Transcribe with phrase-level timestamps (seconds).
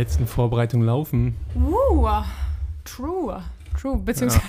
[0.00, 1.36] letzten Vorbereitungen laufen.
[1.54, 2.08] Uh,
[2.84, 3.42] true.
[3.78, 3.98] True.
[3.98, 4.42] Beziehungsweise,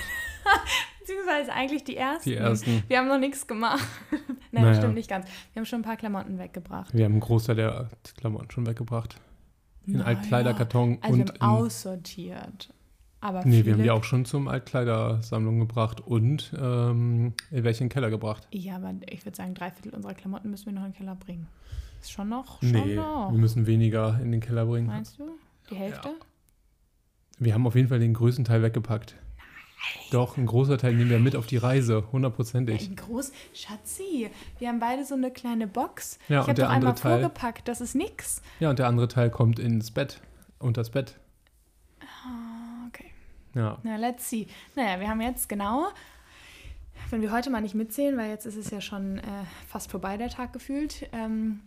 [1.02, 2.30] beziehungsweise eigentlich die ersten.
[2.30, 2.84] Die ersten.
[2.88, 3.86] Wir haben noch nichts gemacht.
[4.12, 4.22] Nein,
[4.52, 4.68] Naja.
[4.70, 5.26] das stimmt nicht ganz.
[5.52, 6.94] Wir haben schon ein paar Klamotten weggebracht.
[6.94, 9.18] Wir haben einen Großteil der Klamotten schon weggebracht.
[9.86, 10.06] In Naja.
[10.06, 12.74] Altkleiderkarton Also wir und haben in, aussortiert.
[13.20, 18.10] Aber Nee, wir haben die auch schon zum Altkleidersammlung gebracht und ähm, in welchen Keller
[18.10, 18.48] gebracht.
[18.52, 21.16] Ja, aber ich würde sagen, drei Viertel unserer Klamotten müssen wir noch in den Keller
[21.16, 21.48] bringen.
[22.02, 22.60] Ist schon noch?
[22.62, 23.32] Schon Nee, noch.
[23.32, 24.88] wir müssen weniger in den Keller bringen.
[24.88, 25.38] Meinst du?
[25.70, 26.10] Die Hälfte?
[27.38, 29.16] Wir haben auf jeden Fall den größten Teil weggepackt.
[30.12, 32.88] Doch, ein großer Teil nehmen wir mit auf die Reise, hundertprozentig.
[32.88, 34.30] Ein groß, Schatzi,
[34.60, 36.20] wir haben beide so eine kleine Box.
[36.30, 38.44] Ja, ich habe doch einmal Teil- vorgepackt, das ist nix.
[38.60, 40.22] Ja, und der andere Teil kommt ins Bett,
[40.60, 41.18] unter das Bett.
[42.00, 43.10] Ah, okay.
[43.56, 44.46] Ja, Na, let's see.
[44.76, 45.88] Naja, wir haben jetzt genau,
[47.10, 49.24] wenn wir heute mal nicht mitzählen, weil jetzt ist es ja schon äh,
[49.68, 51.10] fast vorbei, der Tag gefühlt.
[51.12, 51.62] Ähm,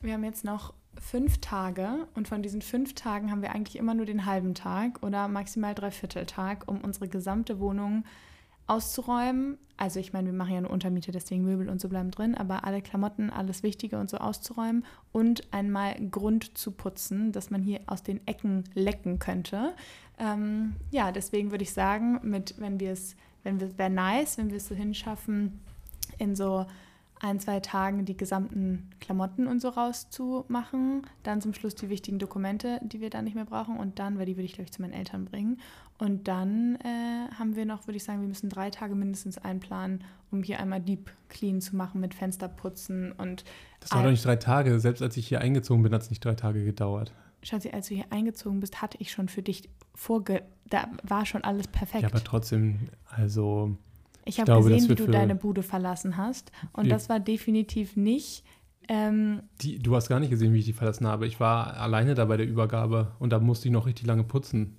[0.00, 3.94] wir haben jetzt noch fünf Tage und von diesen fünf Tagen haben wir eigentlich immer
[3.94, 8.04] nur den halben Tag oder maximal dreiviertel Tag, um unsere gesamte Wohnung
[8.66, 9.58] auszuräumen.
[9.76, 12.64] Also ich meine, wir machen ja eine Untermiete, deswegen Möbel und so bleiben drin, aber
[12.64, 17.80] alle Klamotten, alles Wichtige und so auszuräumen und einmal Grund zu putzen, dass man hier
[17.86, 19.74] aus den Ecken lecken könnte.
[20.18, 24.50] Ähm, ja, deswegen würde ich sagen, mit, wenn wir es, wenn wir, wäre nice, wenn
[24.50, 25.60] wir es so hinschaffen,
[26.18, 26.66] in so
[27.20, 32.80] ein, zwei Tagen die gesamten Klamotten und so rauszumachen, dann zum Schluss die wichtigen Dokumente,
[32.82, 34.82] die wir dann nicht mehr brauchen und dann, weil die würde ich, glaube ich, zu
[34.82, 35.60] meinen Eltern bringen.
[35.98, 40.04] Und dann äh, haben wir noch, würde ich sagen, wir müssen drei Tage mindestens einplanen,
[40.30, 43.44] um hier einmal Deep Clean zu machen mit Fensterputzen und
[43.80, 44.78] das dauert doch nicht drei Tage.
[44.78, 47.12] Selbst als ich hier eingezogen bin, hat es nicht drei Tage gedauert.
[47.42, 50.42] Schatzi, als du hier eingezogen bist, hatte ich schon für dich vorge...
[50.70, 52.02] Da war schon alles perfekt.
[52.02, 53.78] Ja, aber trotzdem, also
[54.28, 56.52] ich habe gesehen, wie du deine Bude verlassen hast.
[56.72, 58.44] Und das war definitiv nicht...
[58.90, 61.26] Ähm, die, du hast gar nicht gesehen, wie ich die verlassen habe.
[61.26, 64.76] Ich war alleine da bei der Übergabe und da musste ich noch richtig lange putzen.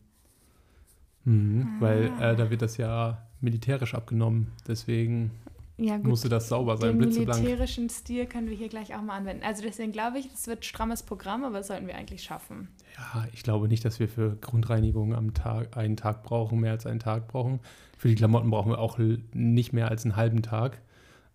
[1.26, 2.32] Mhm, Weil Ah.
[2.32, 4.48] äh, da wird das ja militärisch abgenommen.
[4.68, 5.32] Deswegen
[5.78, 9.16] ja gut, musste das sauber sein, den militärischen Stil können wir hier gleich auch mal
[9.16, 9.44] anwenden.
[9.44, 12.70] Also deswegen glaube ich, es wird strammes Programm, aber das sollten wir eigentlich schaffen.
[13.14, 16.86] Ja, ich glaube nicht, dass wir für Grundreinigung am Tag einen Tag brauchen, mehr als
[16.86, 17.60] einen Tag brauchen.
[17.98, 18.98] Für die Klamotten brauchen wir auch
[19.34, 20.82] nicht mehr als einen halben Tag.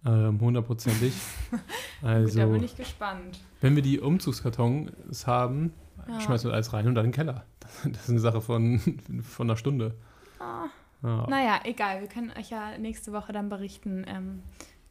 [0.05, 1.15] Ähm, hundertprozentig.
[1.51, 1.61] Gut,
[2.03, 3.41] da Also, bin ich gespannt.
[3.63, 5.73] wenn wir die Umzugskartons haben,
[6.07, 6.21] Ja.
[6.21, 7.45] schmeißen wir alles rein und dann in den Keller.
[7.61, 8.79] Das, das ist eine Sache von,
[9.23, 9.95] von einer Stunde.
[10.39, 10.67] Ah.
[11.03, 11.27] Ja.
[11.29, 12.03] Naja, egal.
[12.03, 14.43] Wir können euch ja nächste Woche dann berichten, ähm,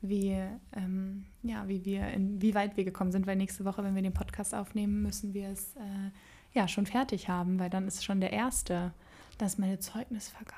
[0.01, 0.35] wie,
[0.75, 4.01] ähm, ja, wie wir, in, wie weit wir gekommen sind, weil nächste Woche, wenn wir
[4.01, 6.09] den Podcast aufnehmen, müssen wir es äh,
[6.53, 8.93] ja schon fertig haben, weil dann ist schon der erste.
[9.37, 10.57] Das ist meine Zeugnisvergabe.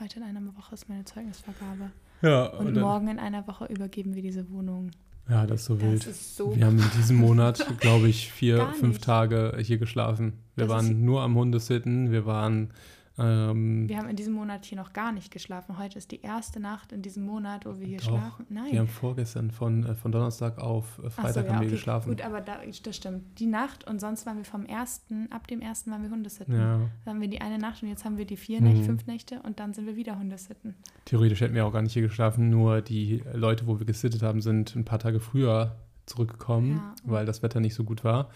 [0.00, 1.90] Heute in einer Woche ist meine Zeugnisvergabe.
[2.22, 4.90] Ja, Und, dann- morgen in einer Woche übergeben wir diese Wohnung.
[5.28, 6.06] Ja, das ist so Das wild.
[6.06, 9.00] ist so wir haben in diesem Monat, glaube ich, vier, fünf.
[9.00, 10.34] Tage hier geschlafen.
[10.54, 12.70] Wir Das waren nur am Hundesitten, wir waren
[13.18, 15.78] ähm, Wir haben in diesem Monat hier noch gar nicht geschlafen.
[15.78, 18.46] Heute ist die erste Nacht in diesem Monat, wo wir hier Doch, schlafen.
[18.50, 18.72] Nein.
[18.72, 21.66] Wir haben vorgestern von, äh, von Donnerstag auf äh, Ach so, Freitag ja, haben wir
[21.66, 21.76] okay.
[21.76, 22.08] geschlafen.
[22.10, 23.38] Gut, aber da, das stimmt.
[23.38, 26.54] Die Nacht und sonst waren wir vom ersten, ab dem ersten waren wir Hundesitten.
[26.54, 28.66] Ja, Dann haben wir die eine Nacht und jetzt haben wir die vier Mhm.
[28.68, 30.74] Nächte, fünf Nächte und dann sind wir wieder Hundesitten.
[31.06, 34.40] theoretisch hätten wir auch gar nicht hier geschlafen, nur die Leute, wo wir gesittet haben,
[34.40, 36.94] sind ein paar Tage früher zurückgekommen, Ja.
[37.04, 38.28] weil das Wetter nicht so gut war.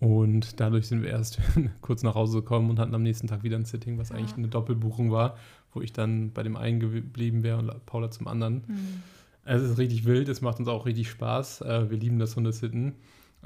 [0.00, 1.40] Und dadurch sind wir erst
[1.80, 4.16] kurz nach Hause gekommen und hatten am nächsten Tag wieder ein Sitting, was Ja.
[4.16, 5.36] eigentlich eine Doppelbuchung war,
[5.74, 8.62] wo ich dann bei dem einen geblieben wäre und Paula zum anderen.
[8.66, 8.76] Hm.
[9.44, 11.62] Es ist richtig wild, es macht uns auch richtig Spaß.
[11.62, 12.94] Äh, wir lieben das Hundesitten.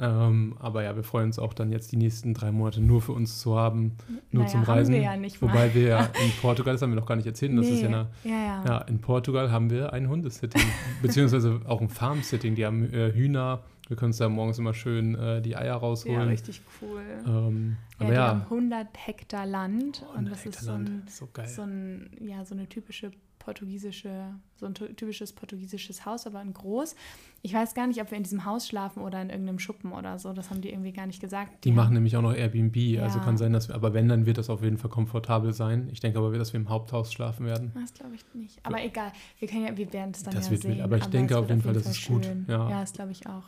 [0.00, 3.12] Ähm, aber ja, wir freuen uns auch dann jetzt die nächsten drei Monate nur für
[3.12, 3.92] uns zu haben,
[4.30, 4.94] nur Naja, zum haben Reisen.
[4.94, 5.40] wir ja nicht.
[5.42, 7.88] Wobei wir ja in Portugal, das haben wir noch gar nicht erzählt, das ist ja
[7.88, 7.94] Nee.
[7.94, 8.64] eine, ja.
[8.66, 10.62] ja, in Portugal haben wir ein Hundesitting,
[11.02, 12.54] beziehungsweise auch ein Farm-Sitting.
[12.54, 15.76] Die haben äh, Hühner, wir können uns da morgens immer schön äh, die Eier Ja,
[15.76, 16.28] rausholen.
[16.28, 17.02] richtig cool.
[17.26, 20.72] ähm, ja, aber die ja, haben 100 Hektar Land und 100 das ist Hektar so
[20.72, 21.48] ein, Land, so geil.
[21.48, 24.26] so ein, ja, so eine typische portugiesische,
[24.56, 26.94] so ein ty- typisches portugiesisches Haus, aber in groß.
[27.42, 30.18] Ich weiß gar nicht, ob wir in diesem Haus schlafen oder in irgendeinem Schuppen oder
[30.20, 30.32] so.
[30.32, 31.64] Das haben die irgendwie gar nicht gesagt.
[31.64, 33.24] Die haben- machen nämlich auch noch Airbnb, also Ja.
[33.24, 35.88] kann sein, dass wir, aber wenn, dann wird das auf jeden Fall komfortabel sein.
[35.92, 37.72] Ich denke aber, dass wir im Haupthaus schlafen werden.
[37.74, 38.58] Das glaube ich nicht.
[38.64, 40.80] Aber egal, wir können ja, wir werden es dann Das ja wird sehen.
[40.80, 42.24] aber ich denke es auf jeden Fall, das ist gut.
[42.46, 42.70] Ja.
[42.70, 43.44] ja das glaube ich auch.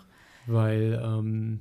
[0.46, 1.61] Weil ähm,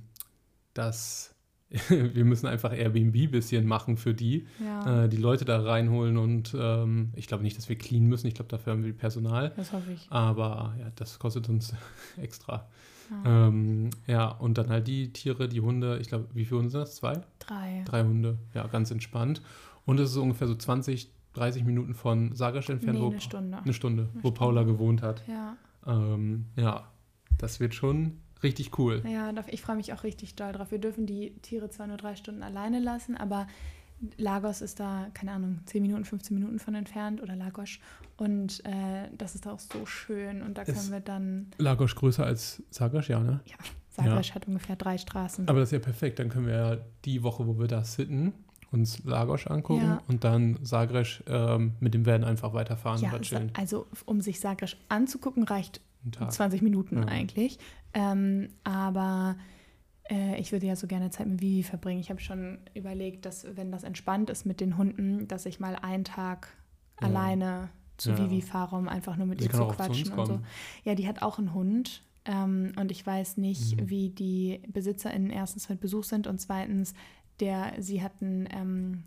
[0.73, 1.29] das
[1.89, 6.17] wir müssen einfach Airbnb ein bisschen machen für die, Ja, äh, die Leute da reinholen
[6.17, 8.27] und ähm, ich glaube nicht, dass wir clean müssen.
[8.27, 9.53] Ich glaube, dafür haben wir Personal.
[9.55, 10.05] das hoffe ich.
[10.11, 11.73] Aber ja, das kostet uns
[12.21, 12.67] extra.
[13.25, 13.47] Ja.
[13.47, 15.97] Ähm, ja, und dann halt die Tiere, die Hunde.
[15.99, 16.95] Ich glaube, wie viele Hunde sind das?
[16.95, 17.21] Zwei?
[17.39, 17.81] Drei.
[17.85, 18.37] Drei Hunde.
[18.53, 19.41] Ja, ganz entspannt.
[19.85, 23.57] Und es ist ungefähr so 20, 30 Minuten von Sagerst entfernt, Nee, wo eine Stunde.
[23.57, 24.37] eine Stunde, Eine wo Stunde.
[24.39, 25.23] Paula gewohnt hat.
[25.27, 25.57] Ja.
[25.87, 26.87] Ähm, ja,
[27.39, 29.01] das wird schon richtig cool.
[29.07, 30.71] Ja, ich freue mich auch richtig doll drauf.
[30.71, 33.47] Wir dürfen die Tiere zwar nur drei Stunden alleine lassen, aber
[34.17, 37.79] Lagos ist da, keine Ahnung, 10 Minuten, 15 Minuten von entfernt oder Lagos.
[38.17, 40.41] Und äh, das ist auch so schön.
[40.41, 41.51] Und da können ist wir dann.
[41.57, 43.39] Lagos größer als Sagres, ja, ne?
[43.45, 43.55] Ja,
[43.89, 44.35] Sagres ja.
[44.35, 45.47] hat ungefähr drei Straßen.
[45.47, 46.19] Aber das ist ja perfekt.
[46.19, 48.33] Dann können wir ja die Woche, wo wir da sitten,
[48.71, 50.01] uns Lagos angucken ja.
[50.07, 53.51] und dann Sagres ähm, mit dem Van einfach weiterfahren ja, und chillen.
[53.55, 55.79] Also, um sich Sagres anzugucken, reicht
[56.11, 57.05] 20 Minuten ja.
[57.05, 57.59] eigentlich.
[57.93, 59.35] Ähm, aber
[60.09, 61.99] äh, ich würde ja so gerne Zeit mit Vivi verbringen.
[61.99, 65.75] Ich habe schon überlegt, dass, wenn das entspannt ist mit den Hunden, dass ich mal
[65.75, 66.49] einen Tag
[67.01, 67.07] ja.
[67.07, 68.17] alleine zu ja.
[68.17, 70.39] Vivi fahre, um einfach nur mit Sie ihr zu quatschen zu und so.
[70.83, 72.03] Ja, die hat auch einen Hund.
[72.25, 73.89] Ähm, und ich weiß nicht, mhm.
[73.89, 76.93] wie die BesitzerInnen erstens mit Besuch sind und zweitens,
[77.39, 79.03] der, sie hatten ähm,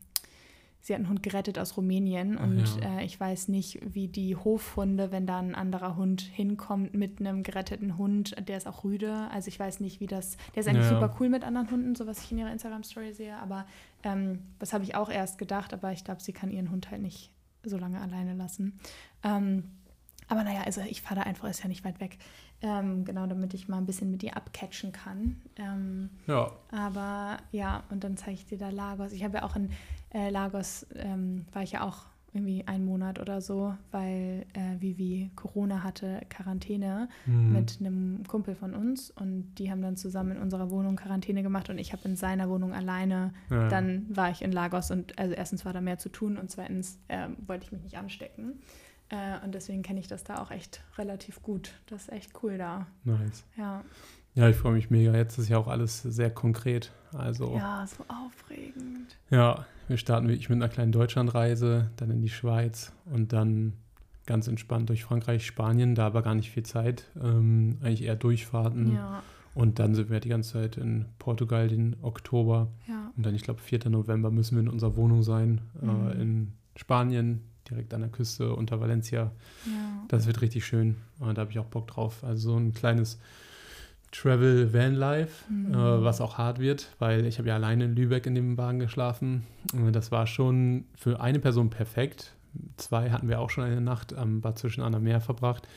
[0.87, 3.01] sie hat einen Hund gerettet aus Rumänien und ja.
[3.01, 7.43] äh, ich weiß nicht, wie die Hofhunde, wenn da ein anderer Hund hinkommt mit einem
[7.43, 9.27] geretteten Hund, der ist auch rüde.
[9.33, 10.37] Also ich weiß nicht, wie das.
[10.55, 11.01] Der ist eigentlich ja.
[11.01, 13.37] super cool mit anderen Hunden, so was ich in ihrer Instagram-Story sehe.
[13.39, 13.67] Aber
[14.05, 17.03] ähm, das habe ich auch erst gedacht, aber ich glaube, sie kann ihren Hund halt
[17.03, 17.33] nicht
[17.65, 18.79] so lange alleine lassen.
[19.25, 19.65] Ähm,
[20.29, 22.19] aber naja, also ich fahre da einfach, ist ja nicht weit weg.
[22.63, 25.37] Ähm, genau, damit ich mal ein bisschen mit ihr abcatchen kann.
[25.57, 26.51] Ähm, ja.
[26.71, 29.13] Aber ja, und dann zeige ich dir da Lagos.
[29.13, 29.71] Ich habe ja auch in
[30.13, 32.07] äh, Lagos, ähm, war ich ja auch
[32.37, 37.53] irgendwie einen Monat oder so, weil äh, Vivi Corona hatte, Quarantäne mhm.
[37.53, 41.71] mit einem Kumpel von uns und die haben dann zusammen in unserer Wohnung Quarantäne gemacht
[41.71, 43.69] und ich habe in seiner Wohnung alleine, ja.
[43.69, 46.99] dann war ich in Lagos und also erstens war da mehr zu tun und zweitens
[47.09, 48.61] äh, wollte ich mich nicht anstecken.
[49.09, 51.73] Äh, und deswegen kenne ich das da auch echt relativ gut.
[51.87, 52.87] Das ist echt cool da.
[53.05, 53.45] Nice.
[53.57, 53.85] Ja.
[54.35, 55.15] Ja, ich freue mich mega.
[55.15, 56.93] Jetzt ist ja auch alles sehr konkret.
[57.15, 59.17] Also, ja, so aufregend.
[59.31, 63.73] Ja, wir starten wirklich mit einer kleinen Deutschlandreise, dann in die Schweiz und dann
[64.27, 65.95] ganz entspannt durch Frankreich, Spanien.
[65.95, 67.07] Da aber gar nicht viel Zeit.
[67.19, 68.95] Ähm, eigentlich eher Durchfahrten.
[68.95, 69.23] Ja.
[69.55, 72.69] Und dann sind wir die ganze Zeit in Portugal den Oktober.
[72.87, 73.11] Ja.
[73.17, 73.89] Und dann, ich glaube, 4.
[73.89, 75.63] November müssen wir in unserer Wohnung sein.
[75.81, 76.09] Äh, mhm.
[76.09, 79.33] Äh, in Spanien, direkt an der Küste unter Valencia.
[79.67, 80.05] Ja.
[80.09, 80.97] Das wird richtig schön.
[81.19, 82.25] Und da habe ich auch Bock drauf.
[82.25, 83.19] Also so ein kleines
[84.13, 85.75] Travel Van Life, mhm.
[85.75, 88.79] äh, was auch hart wird, weil ich habe ja alleine in Lübeck in dem Wagen
[88.79, 89.45] geschlafen.
[89.93, 92.33] Das war schon für eine Person perfekt.
[92.77, 95.69] Zwei hatten wir auch schon eine Nacht am Bad zwischen Anna Meer verbracht.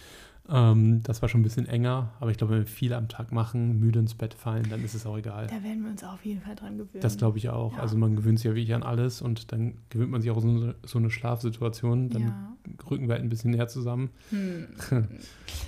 [0.52, 3.32] Ähm, das war schon ein bisschen enger, aber ich glaube, wenn wir viel am Tag
[3.32, 5.48] machen, müde ins Bett fallen, dann ist es auch egal.
[5.48, 7.02] Da werden wir uns auf jeden Fall dran gewöhnen.
[7.02, 7.74] Das glaube ich auch.
[7.74, 7.80] Ja.
[7.80, 10.74] Also man gewöhnt sich ja wirklich an alles und dann gewöhnt man sich auch so,
[10.84, 12.10] so eine Schlafsituation.
[12.10, 12.58] Dann ja.
[12.90, 14.10] rücken wir halt ein bisschen näher zusammen.
[14.32, 14.68] Hm.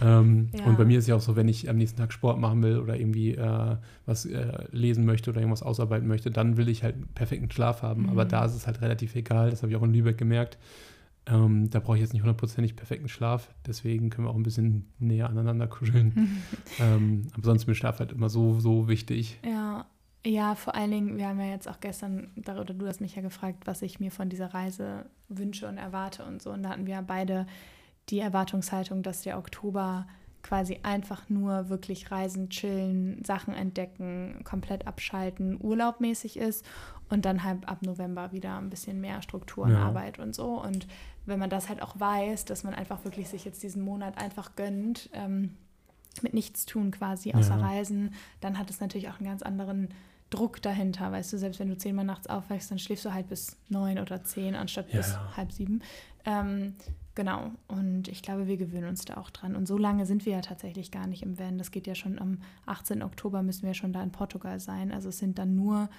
[0.01, 0.65] ähm, ja.
[0.65, 2.79] Und bei mir ist ja auch so, wenn ich am nächsten Tag Sport machen will
[2.79, 3.75] oder irgendwie äh,
[4.07, 7.83] was äh, lesen möchte oder irgendwas ausarbeiten möchte, dann will ich halt einen perfekten Schlaf
[7.83, 8.03] haben.
[8.03, 8.09] Mhm.
[8.09, 9.51] Aber da ist es halt relativ egal.
[9.51, 10.57] Das habe ich auch in Lübeck gemerkt
[11.27, 14.91] ähm, da brauche ich jetzt nicht hundertprozentig perfekten Schlaf, deswegen können wir auch ein bisschen
[14.99, 16.41] näher aneinander kuscheln.
[16.79, 19.39] ähm, aber sonst ist mir Schlaf halt immer so, so wichtig.
[19.45, 19.85] Ja,
[20.25, 23.21] ja, vor allen Dingen, wir haben ja jetzt auch gestern, oder du hast mich ja
[23.23, 26.51] gefragt, was ich mir von dieser Reise wünsche und erwarte und so.
[26.51, 27.47] Und da hatten wir beide
[28.09, 30.07] die Erwartungshaltung, dass der Oktober
[30.43, 36.65] quasi einfach nur wirklich reisen, chillen, Sachen entdecken, komplett abschalten, urlaubmäßig ist
[37.09, 39.83] und dann halt ab November wieder ein bisschen mehr Struktur und ja.
[39.83, 40.61] Arbeit und so.
[40.61, 40.87] Und
[41.25, 44.55] wenn man das halt auch weiß, dass man einfach wirklich sich jetzt diesen Monat einfach
[44.55, 45.55] gönnt, ähm,
[46.21, 47.65] mit nichts tun quasi, außer ja.
[47.65, 49.89] Reisen, dann hat es natürlich auch einen ganz anderen
[50.29, 53.57] Druck dahinter, weißt du, selbst wenn du zehnmal nachts aufwächst, dann schläfst du halt bis
[53.67, 54.97] neun oder zehn anstatt ja.
[54.97, 55.81] bis halb sieben.
[56.25, 56.75] Ähm,
[57.15, 59.55] genau, und ich glaube, wir gewöhnen uns da auch dran.
[59.55, 61.57] Und so lange sind wir ja tatsächlich gar nicht im Van.
[61.57, 63.03] Das geht ja schon am 18.
[63.03, 64.91] Oktober müssen wir schon da in Portugal sein.
[64.91, 65.89] Also es sind dann nur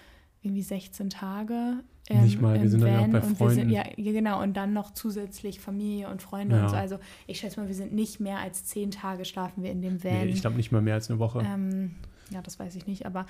[0.42, 1.84] irgendwie 16 Tage.
[2.08, 3.54] Ähm, Nicht mal, wir sind Van dann ja auch bei Freunden.
[3.54, 6.62] Sind, ja, genau, und dann noch zusätzlich Familie und Freunde ja.
[6.64, 6.76] und so.
[6.76, 10.02] Also ich schätze mal, wir sind nicht mehr als 10 Tage schlafen wir in dem
[10.02, 10.12] Van.
[10.12, 11.40] Nee, ich glaube nicht mal mehr als eine Woche.
[11.46, 11.94] Ähm,
[12.30, 13.26] ja, das weiß ich nicht, aber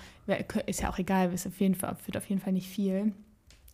[0.66, 3.12] ist ja auch egal, ist auf jeden Fall, wird auf jeden Fall nicht viel.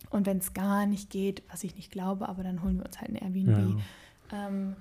[0.09, 2.99] Und wenn es gar nicht geht, was ich nicht glaube, aber dann holen wir uns
[2.99, 3.77] halt eine Airbnb.
[4.31, 4.47] Ja.
[4.47, 4.75] Ähm,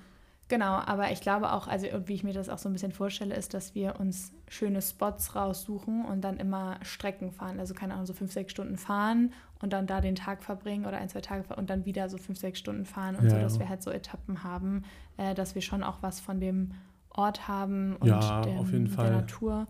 [0.48, 3.34] Genau, aber ich glaube auch, also wie ich mir das auch so ein bisschen vorstelle,
[3.34, 7.60] ist, dass wir uns schöne Spots raussuchen und dann immer Strecken fahren.
[7.60, 10.96] Also keine Ahnung, so fünf, sechs Stunden fahren und dann da den Tag verbringen oder
[10.96, 13.36] ein, zwei Tage fahren und dann wieder so fünf, sechs Stunden fahren und ja, so,
[13.36, 13.60] dass ja.
[13.60, 14.84] wir halt so Etappen haben,
[15.18, 16.72] äh, dass wir schon auch was von dem
[17.10, 19.10] Ort haben und ja, dem, auf jeden der Fall.
[19.10, 19.66] Natur.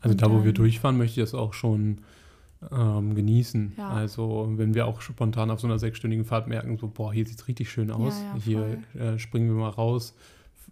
[0.00, 2.02] Also und da, wo wir durchfahren, möchte ich das auch schon
[2.70, 3.72] ähm, genießen.
[3.76, 3.88] Ja.
[3.88, 7.38] Also wenn wir auch spontan auf so einer sechsstündigen Fahrt merken, so, boah, hier sieht
[7.38, 10.14] es richtig schön aus, ja, ja, hier äh, springen wir mal raus,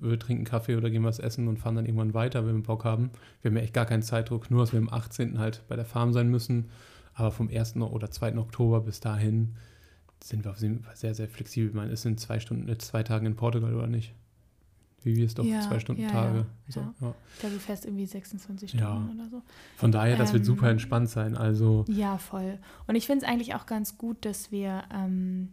[0.00, 2.84] wir trinken Kaffee oder gehen was essen und fahren dann irgendwann weiter, wenn wir Bock
[2.84, 3.10] haben.
[3.42, 5.38] Wir haben ja echt gar keinen Zeitdruck, nur dass wir am 18.
[5.38, 6.66] halt bei der Farm sein müssen.
[7.14, 7.76] Aber vom 1.
[7.76, 8.38] oder 2.
[8.38, 9.56] Oktober bis dahin
[10.22, 10.54] sind wir
[10.94, 11.74] sehr, sehr flexibel.
[11.74, 14.14] Man ist in zwei Stunden, in zwei Tagen in Portugal oder nicht?
[15.02, 16.38] Wie wir es doch ja, zwei Stunden ja, Tage.
[16.38, 17.14] Ja, so, ja.
[17.34, 19.42] Ich glaube, du fährst irgendwie 26 Stunden oder so.
[19.76, 21.36] Von daher, das ähm, wird super entspannt sein.
[21.36, 22.58] Also ja, voll.
[22.86, 25.50] Und ich finde es eigentlich auch ganz gut, dass wir ähm,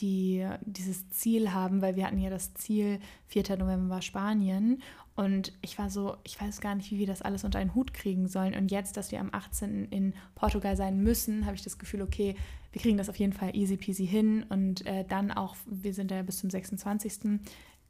[0.00, 3.56] die, dieses Ziel haben, weil wir hatten ja das Ziel, 4.
[3.58, 4.82] November Spanien.
[5.16, 7.94] Und ich war so, ich weiß gar nicht, wie wir das alles unter einen Hut
[7.94, 8.54] kriegen sollen.
[8.54, 9.86] Und jetzt, dass wir am 18.
[9.86, 12.34] in Portugal sein müssen, habe ich das Gefühl, okay,
[12.72, 14.44] wir kriegen das auf jeden Fall easy peasy hin.
[14.48, 17.44] Und äh, dann auch, wir sind ja bis zum 26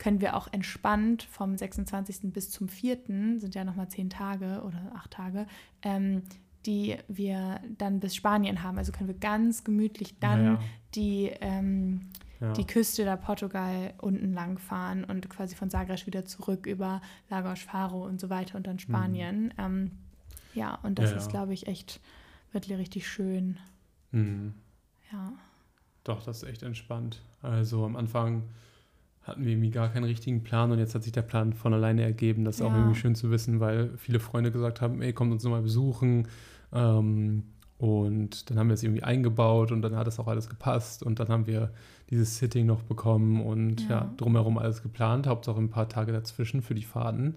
[0.05, 2.31] können wir auch entspannt vom 26.
[2.31, 5.47] bis zum 4., sind ja nochmal zehn Tage oder acht Tage,
[5.81, 6.25] ähm,
[6.67, 8.77] die wir dann bis Spanien haben.
[8.77, 10.59] Also können wir ganz gemütlich dann ja.
[10.95, 12.03] die, ähm,
[12.39, 12.53] ja.
[12.53, 17.61] die Küste der Portugal unten lang fahren und quasi von Sagres wieder zurück über Lagos
[17.61, 19.45] Faro und so weiter und dann Spanien.
[19.45, 19.53] Mhm.
[19.57, 19.91] Ähm,
[20.53, 21.99] ja, und das ja, ist, glaube ich, echt
[22.53, 23.57] wirklich richtig schön.
[24.11, 24.53] Mhm.
[25.11, 25.33] Ja.
[26.05, 27.23] Doch, das ist echt entspannt.
[27.41, 28.43] Also am Anfang
[29.25, 32.03] hatten wir irgendwie gar keinen richtigen Plan und jetzt hat sich der Plan von alleine
[32.03, 32.45] ergeben.
[32.45, 32.67] Das ist ja.
[32.67, 36.29] auch irgendwie schön zu wissen, weil viele Freunde gesagt haben, ey, kommt uns nochmal besuchen.
[36.73, 37.45] Ähm,
[37.79, 41.19] und dann haben wir es irgendwie eingebaut und dann hat es auch alles gepasst und
[41.19, 41.71] dann haben wir
[42.11, 46.63] dieses Sitting noch bekommen und ja, ja drumherum alles geplant, hauptsache ein paar Tage dazwischen
[46.63, 47.37] für die Fahrten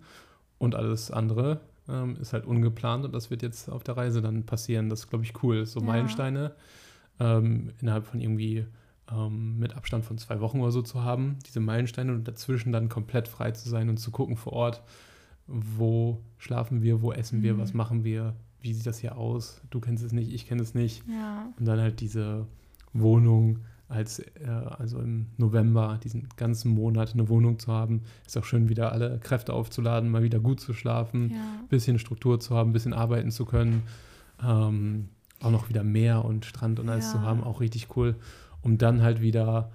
[0.60, 4.46] und alles andere ähm, ist halt ungeplant und das wird jetzt auf der Reise dann
[4.46, 4.90] passieren.
[4.90, 5.66] Das ist, glaube ich, cool.
[5.66, 5.86] So ja.
[5.86, 6.52] Meilensteine
[7.20, 8.66] ähm, innerhalb von irgendwie
[9.12, 12.90] ähm, mit Abstand von zwei Wochen oder so zu haben, diese Meilensteine und dazwischen dann
[12.90, 14.84] komplett frei zu sein und zu gucken vor Ort,
[15.48, 17.60] wo schlafen wir, wo essen wir, mhm.
[17.60, 19.62] was machen wir, wie sieht das hier aus?
[19.70, 21.04] Du kennst es nicht, ich kenne es nicht.
[21.08, 21.48] Ja.
[21.58, 22.48] Und dann halt diese
[22.92, 28.44] Wohnung als, äh, also im November, diesen ganzen Monat eine Wohnung zu haben, ist auch
[28.44, 31.38] schön, wieder alle Kräfte aufzuladen, mal wieder gut zu schlafen, ja.
[31.70, 33.84] bisschen Struktur zu haben, bisschen arbeiten zu können.
[34.44, 35.08] Ähm,
[35.40, 37.12] auch noch wieder Meer und Strand und alles ja.
[37.14, 38.16] zu haben, auch richtig cool
[38.68, 39.72] um dann halt wieder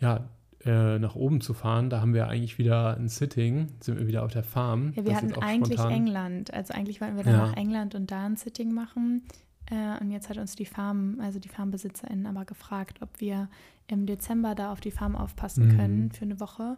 [0.00, 0.28] ja,
[0.64, 1.90] äh, nach oben zu fahren.
[1.90, 4.92] Da haben wir eigentlich wieder ein Sitting, sind wir wieder auf der Farm.
[4.96, 5.92] Ja, wir das hatten eigentlich spontan.
[5.92, 6.54] England.
[6.54, 7.46] Also eigentlich wollten wir dann ja.
[7.46, 9.24] nach England und da ein Sitting machen.
[9.70, 13.48] Äh, und jetzt hat uns die Farm, also die FarmbesitzerInnen aber gefragt, ob wir
[13.88, 15.76] im Dezember da auf die Farm aufpassen mhm.
[15.76, 16.76] können für eine Woche.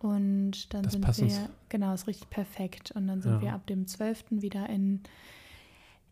[0.00, 1.40] Und dann das sind wir, uns.
[1.68, 2.90] genau, ist richtig perfekt.
[2.90, 3.40] Und dann sind ja.
[3.40, 4.24] wir ab dem 12.
[4.30, 5.00] wieder in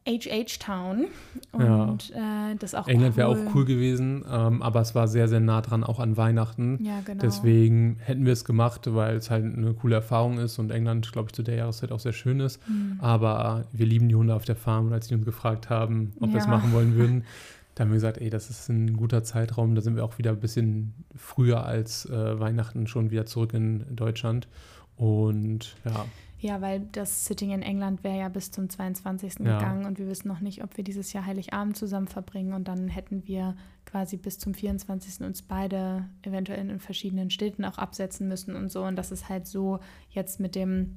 [0.07, 1.07] HH Town.
[1.53, 2.53] Und ja.
[2.53, 3.17] äh, das auch England cool.
[3.17, 6.79] wäre auch cool gewesen, ähm, aber es war sehr, sehr nah dran, auch an Weihnachten.
[6.83, 7.21] Ja, genau.
[7.21, 11.29] Deswegen hätten wir es gemacht, weil es halt eine coole Erfahrung ist und England, glaube
[11.29, 12.61] ich, zu der Jahreszeit auch sehr schön ist.
[12.69, 12.99] Mhm.
[13.01, 16.29] Aber wir lieben die Hunde auf der Farm und als die uns gefragt haben, ob
[16.29, 16.35] ja.
[16.35, 17.25] wir es machen wollen würden,
[17.75, 19.75] da haben wir gesagt, ey, das ist ein guter Zeitraum.
[19.75, 23.85] Da sind wir auch wieder ein bisschen früher als äh, Weihnachten schon wieder zurück in
[23.95, 24.49] Deutschland.
[24.97, 26.07] Und ja.
[26.38, 29.38] Ja, weil das Sitting in England wäre ja bis zum 22.
[29.40, 29.59] Ja.
[29.59, 32.88] gegangen und wir wissen noch nicht, ob wir dieses Jahr Heiligabend zusammen verbringen und dann
[32.88, 35.25] hätten wir quasi bis zum 24.
[35.25, 38.85] uns beide eventuell in verschiedenen Städten auch absetzen müssen und so.
[38.85, 39.78] Und das ist halt so
[40.11, 40.97] jetzt mit dem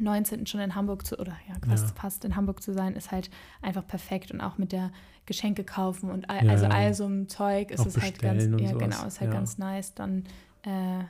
[0.00, 0.46] 19.
[0.46, 2.00] schon in Hamburg zu, oder ja, fast, ja.
[2.00, 4.90] fast in Hamburg zu sein, ist halt einfach perfekt und auch mit der
[5.26, 8.72] Geschenke kaufen und all, ja, also all so ein Zeug ist es halt ganz, ja,
[8.72, 10.24] genau, ist halt ganz nice, dann
[10.62, 11.04] äh,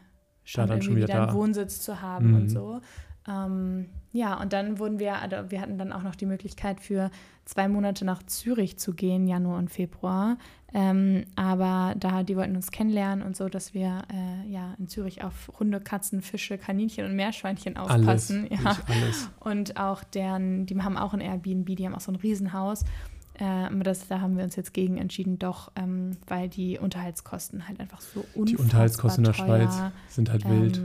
[0.44, 2.34] schon, dann irgendwie schon wieder, wieder einen Wohnsitz zu haben mhm.
[2.34, 2.80] und so.
[3.28, 7.10] Ähm, ja, und dann wurden wir, also wir hatten dann auch noch die Möglichkeit für
[7.44, 10.38] zwei Monate nach Zürich zu gehen, Januar und Februar.
[10.74, 15.22] Ähm, aber da, die wollten uns kennenlernen und so, dass wir äh, ja in Zürich
[15.22, 18.48] auf Hunde, Katzen, Fische, Kaninchen und Meerschweinchen aufpassen.
[18.50, 18.76] Alles, ja.
[18.86, 19.30] alles.
[19.40, 22.84] Und auch deren, die haben auch ein Airbnb, die haben auch so ein Riesenhaus.
[23.34, 27.80] Äh, das, da haben wir uns jetzt gegen entschieden, doch, ähm, weil die Unterhaltskosten halt
[27.80, 29.74] einfach so unfassbar Die Unterhaltskosten in der Schweiz
[30.08, 30.80] sind halt wild.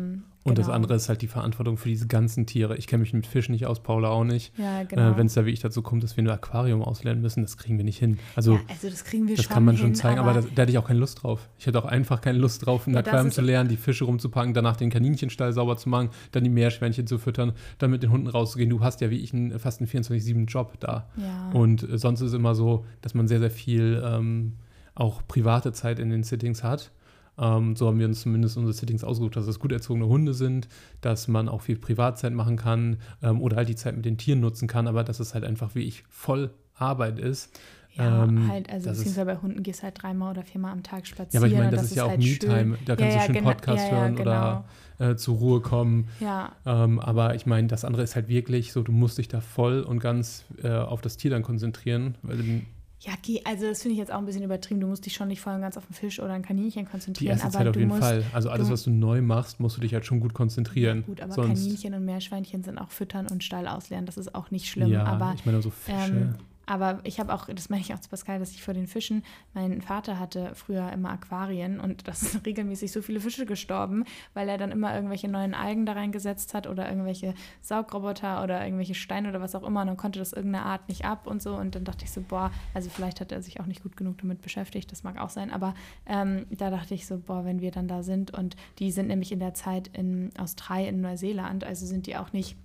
[0.48, 0.68] Und genau.
[0.68, 2.78] das andere ist halt die Verantwortung für diese ganzen Tiere.
[2.78, 4.58] Ich kenne mich mit Fischen nicht aus, Paula auch nicht.
[4.58, 5.12] Ja, genau.
[5.12, 7.78] Äh, Wenn es da wirklich dazu kommt, dass wir ein Aquarium auslernen müssen, das kriegen
[7.78, 8.18] wir nicht hin.
[8.38, 10.42] Also, ja, also das kriegen wir das schon kann man schon hin, zeigen, aber, aber
[10.42, 11.50] das, da hätte ich auch keine Lust drauf.
[11.60, 14.54] Ich hätte auch einfach keine Lust drauf, ein ja, Aquarium zu lernen, die Fische rumzupacken,
[14.54, 18.28] danach den Kaninchenstall sauber zu machen, dann die Meerschweinchen zu füttern, dann mit den Hunden
[18.28, 18.70] rauszugehen.
[18.70, 21.10] Du hast ja wie ich einen, fast einen 24-7-Job da.
[21.18, 21.52] Ja.
[21.52, 24.54] Und äh, sonst ist es immer so, dass man sehr, sehr viel ähm,
[24.96, 26.92] auch private Zeit in den Sittings hat
[27.40, 30.68] ähm, so haben wir uns zumindest unsere Settings ausgesucht, dass es gut erzogene Hunde sind,
[31.02, 34.40] dass man auch viel Privatzeit machen kann ähm, oder halt die Zeit mit den Tieren
[34.40, 37.58] nutzen kann, aber dass es halt einfach wie ich voll Arbeit ist.
[37.94, 41.08] Ja, ähm, halt, also beziehungsweise bei Hunden gehst du halt dreimal oder viermal am Tag
[41.08, 41.32] spazieren.
[41.32, 42.78] Ja, aber ich meine, das, das ist ja auch halt Me-Time.
[42.86, 44.30] Da kannst ja, du schön Podcast ja, hören genau.
[44.30, 44.66] oder
[45.00, 46.08] äh, zur Ruhe kommen.
[46.20, 46.52] Ja.
[46.66, 49.82] Ähm, aber ich meine, das andere ist halt wirklich so, du musst dich da voll
[49.82, 52.66] und ganz äh, auf das Tier dann konzentrieren, weil
[53.08, 54.82] ja, okay, also das finde ich jetzt auch ein bisschen übertrieben.
[54.82, 57.38] Du musst dich schon nicht voll und ganz auf einen Fisch oder ein Kaninchen konzentrieren.
[57.38, 58.24] Die erste Zeit auf jeden musst, Fall.
[58.34, 61.00] Also alles, was du neu machst, musst du dich halt schon gut konzentrieren.
[61.00, 64.06] Ja, gut, aber Sonst, Kaninchen und Meerschweinchen sind auch füttern und Stall ausleeren.
[64.06, 64.92] Das ist auch nicht schlimm.
[64.92, 66.12] Ja, aber ich meine so Fische.
[66.12, 66.36] Ähm,
[66.68, 69.24] Aber ich habe auch, das meine ich auch zu Pascal, dass ich vor den Fischen,
[69.54, 74.50] mein Vater hatte früher immer Aquarien und das sind regelmäßig so viele Fische gestorben, weil
[74.50, 79.30] er dann immer irgendwelche neuen Algen da reingesetzt hat oder irgendwelche Saugroboter oder irgendwelche Steine
[79.30, 81.56] oder was auch immer und dann konnte das irgendeine Art nicht ab und so.
[81.56, 84.18] Und dann dachte ich so, boah, also vielleicht hat er sich auch nicht gut genug
[84.18, 85.74] damit beschäftigt, das mag auch sein, aber
[86.06, 89.32] ähm, da dachte ich so, boah, wenn wir dann da sind und die sind nämlich
[89.32, 92.58] in der Zeit in Australien, in Neuseeland, also sind die auch nicht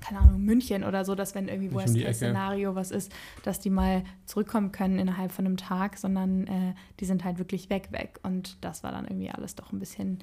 [0.00, 3.12] keine Ahnung, München oder so, dass wenn irgendwie Worst-Case-Szenario was ist,
[3.42, 7.70] dass die mal zurückkommen können innerhalb von einem Tag, sondern äh, die sind halt wirklich
[7.70, 8.20] weg, weg.
[8.22, 10.18] Und das war dann irgendwie alles doch ein bisschen,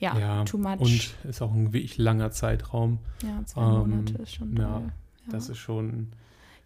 [0.00, 0.80] ja, ja too much.
[0.80, 2.98] Und ist auch ein wirklich langer Zeitraum.
[3.22, 4.82] Ja, zwei Monate ähm, ist schon ja, ja,
[5.30, 6.08] das ist schon...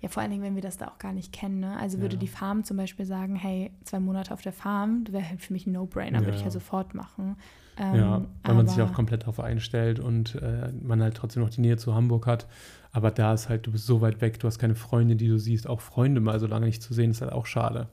[0.03, 1.61] Ja, vor allen Dingen, wenn wir das da auch gar nicht kennen.
[1.61, 1.77] Ne?
[1.79, 5.43] Also würde die Farm zum Beispiel sagen, hey, zwei Monate auf der Farm, wäre halt
[5.43, 7.37] für mich ein No-Brainer, würde ich ja sofort machen.
[7.83, 11.49] Ähm, ja, weil man sich auch komplett darauf einstellt und äh, man halt trotzdem noch
[11.49, 12.47] die Nähe zu Hamburg hat.
[12.93, 15.39] Aber da ist halt, du bist so weit weg, du hast keine Freunde, die du
[15.39, 15.67] siehst.
[15.67, 17.89] Auch Freunde mal so lange nicht zu sehen, ist halt auch schade.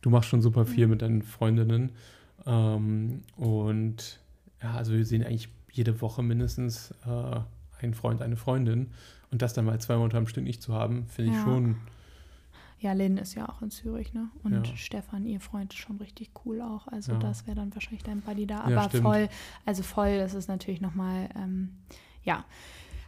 [0.00, 0.90] Du machst schon super viel mhm.
[0.92, 1.92] mit deinen Freundinnen.
[2.46, 4.20] Ähm, und
[4.62, 7.40] ja, also wir sehen eigentlich jede Woche mindestens äh,
[7.82, 8.88] einen Freund, eine Freundin.
[9.30, 11.44] Und das dann mal zwei Monate am Stück nicht zu haben, finde ich ja.
[11.44, 11.76] schon
[12.80, 14.30] ja, Lynn ist ja auch in Zürich, ne?
[14.42, 14.76] Und ja.
[14.76, 16.88] Stefan, ihr Freund, ist schon richtig cool auch.
[16.88, 17.18] Also ja.
[17.18, 18.60] das wäre dann wahrscheinlich dein Buddy da.
[18.60, 19.28] Aber ja, voll,
[19.66, 21.76] also voll, das ist natürlich nochmal, ähm,
[22.24, 22.44] ja.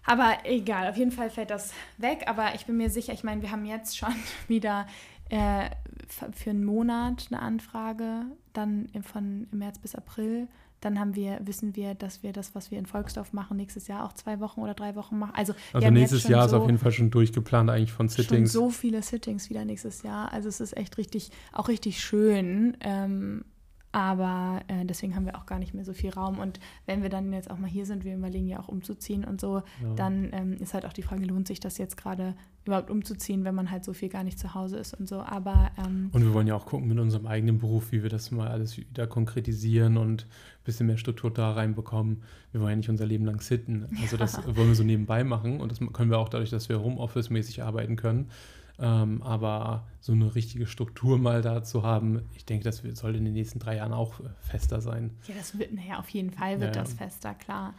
[0.05, 2.25] Aber egal, auf jeden Fall fällt das weg.
[2.27, 4.15] Aber ich bin mir sicher, ich meine, wir haben jetzt schon
[4.47, 4.87] wieder
[5.31, 5.71] äh,
[6.09, 10.49] für einen Monat eine Anfrage, dann von März bis April.
[10.83, 14.05] Dann haben wir, wissen wir, dass wir das, was wir in Volksdorf machen, nächstes Jahr
[14.05, 15.33] auch zwei Wochen oder drei Wochen machen.
[15.37, 18.53] Also, also nächstes Jahr so, ist auf jeden Fall schon durchgeplant eigentlich von Sittings.
[18.53, 20.33] Schon so viele Sittings wieder nächstes Jahr.
[20.33, 22.77] Also es ist echt richtig, auch richtig schön.
[22.81, 23.45] Ähm,
[23.93, 26.41] aber äh, deswegen haben wir auch gar nicht mehr so viel Raum.
[26.41, 29.41] Und wenn wir dann jetzt auch mal hier sind, wir überlegen ja auch umzuziehen und
[29.41, 29.95] so, ja.
[29.95, 32.35] dann ähm, ist halt auch die Frage, lohnt sich das jetzt gerade
[32.65, 35.21] überhaupt umzuziehen, wenn man halt so viel gar nicht zu Hause ist und so.
[35.21, 38.31] Aber ähm, und wir wollen ja auch gucken mit unserem eigenen Beruf, wie wir das
[38.31, 42.23] mal alles wieder konkretisieren und ein bisschen mehr Struktur da reinbekommen.
[42.53, 43.89] Wir wollen ja nicht unser Leben lang sitten.
[44.01, 46.81] Also das wollen wir so nebenbei machen und das können wir auch dadurch, dass wir
[46.81, 48.31] Homeoffice-mäßig arbeiten können.
[48.79, 53.25] Ähm, aber so eine richtige Struktur mal da zu haben, ich denke, das soll in
[53.25, 55.11] den nächsten drei Jahren auch fester sein.
[55.29, 56.83] Ja, das wird, naja, auf jeden Fall wird ja.
[56.83, 57.75] das fester, klar.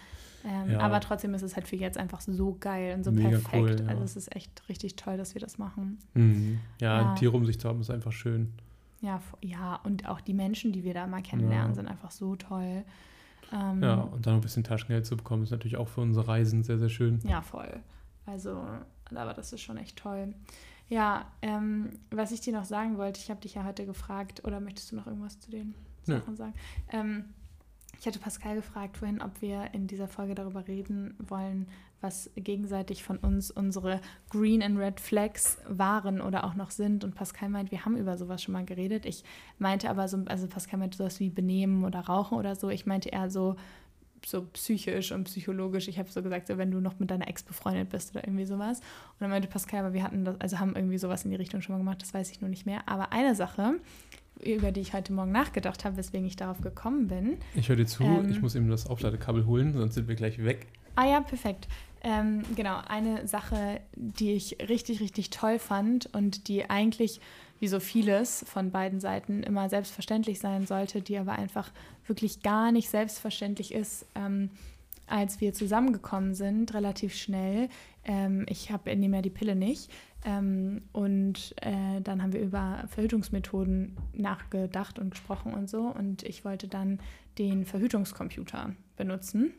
[0.45, 0.79] Ähm, ja.
[0.79, 3.53] Aber trotzdem ist es halt für jetzt einfach so geil und so Mega perfekt.
[3.53, 3.87] Cool, ja.
[3.87, 5.99] Also es ist echt richtig toll, dass wir das machen.
[6.13, 6.59] Mhm.
[6.81, 7.15] Ja, ja.
[7.15, 8.51] Tiere um sich zu haben, ist einfach schön.
[9.01, 12.83] Ja, ja, und auch die Menschen, die wir da mal kennenlernen, sind einfach so toll.
[13.51, 16.63] Ähm, ja, und dann ein bisschen Taschengeld zu bekommen, ist natürlich auch für unsere Reisen
[16.63, 17.19] sehr, sehr schön.
[17.23, 17.79] Ja, voll.
[18.25, 18.65] Also,
[19.13, 20.33] aber das ist schon echt toll.
[20.89, 24.59] Ja, ähm, was ich dir noch sagen wollte, ich habe dich ja heute gefragt, oder
[24.59, 25.73] möchtest du noch irgendwas zu den.
[26.05, 26.53] Sachen sagen?
[26.89, 27.25] Ähm,
[27.99, 31.67] ich hatte Pascal gefragt vorhin, ob wir in dieser Folge darüber reden wollen,
[32.01, 37.03] was gegenseitig von uns unsere Green and Red Flags waren oder auch noch sind.
[37.03, 39.05] Und Pascal meint, wir haben über sowas schon mal geredet.
[39.05, 39.23] Ich
[39.57, 42.69] meinte aber so, also Pascal meinte sowas wie Benehmen oder Rauchen oder so.
[42.69, 43.55] Ich meinte eher so,
[44.25, 45.87] so psychisch und psychologisch.
[45.87, 48.45] Ich habe so gesagt, so wenn du noch mit deiner Ex befreundet bist oder irgendwie
[48.45, 48.79] sowas.
[48.79, 51.61] Und dann meinte Pascal, aber wir hatten das, also haben irgendwie sowas in die Richtung
[51.61, 52.87] schon mal gemacht, das weiß ich nur nicht mehr.
[52.87, 53.75] Aber eine Sache,
[54.45, 57.37] über die ich heute Morgen nachgedacht habe, weswegen ich darauf gekommen bin.
[57.55, 60.43] Ich höre dir zu, ähm, ich muss eben das Aufladekabel holen, sonst sind wir gleich
[60.43, 60.67] weg.
[60.95, 61.67] Ah ja, perfekt.
[62.03, 67.21] Ähm, genau, eine Sache, die ich richtig, richtig toll fand und die eigentlich
[67.59, 71.71] wie so vieles von beiden Seiten immer selbstverständlich sein sollte, die aber einfach
[72.05, 74.49] wirklich gar nicht selbstverständlich ist, ähm,
[75.07, 77.69] als wir zusammengekommen sind, relativ schnell.
[78.03, 79.89] Ähm, ich habe nehme ja die Pille nicht.
[80.25, 85.81] Ähm, und äh, dann haben wir über Verhütungsmethoden nachgedacht und gesprochen und so.
[85.81, 86.99] Und ich wollte dann
[87.37, 89.53] den Verhütungscomputer benutzen.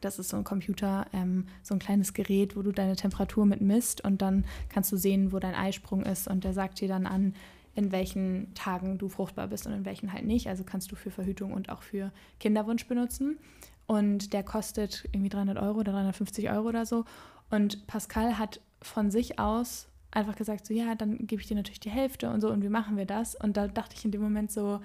[0.00, 3.60] Das ist so ein Computer, ähm, so ein kleines Gerät, wo du deine Temperatur mit
[3.60, 7.06] misst und dann kannst du sehen, wo dein Eisprung ist und der sagt dir dann
[7.06, 7.34] an,
[7.74, 10.48] in welchen Tagen du fruchtbar bist und in welchen halt nicht.
[10.48, 13.38] Also kannst du für Verhütung und auch für Kinderwunsch benutzen.
[13.86, 17.04] Und der kostet irgendwie 300 Euro oder 350 Euro oder so.
[17.50, 21.80] Und Pascal hat von sich aus einfach gesagt, so ja, dann gebe ich dir natürlich
[21.80, 23.34] die Hälfte und so und wie machen wir das?
[23.34, 24.80] Und da dachte ich in dem Moment so,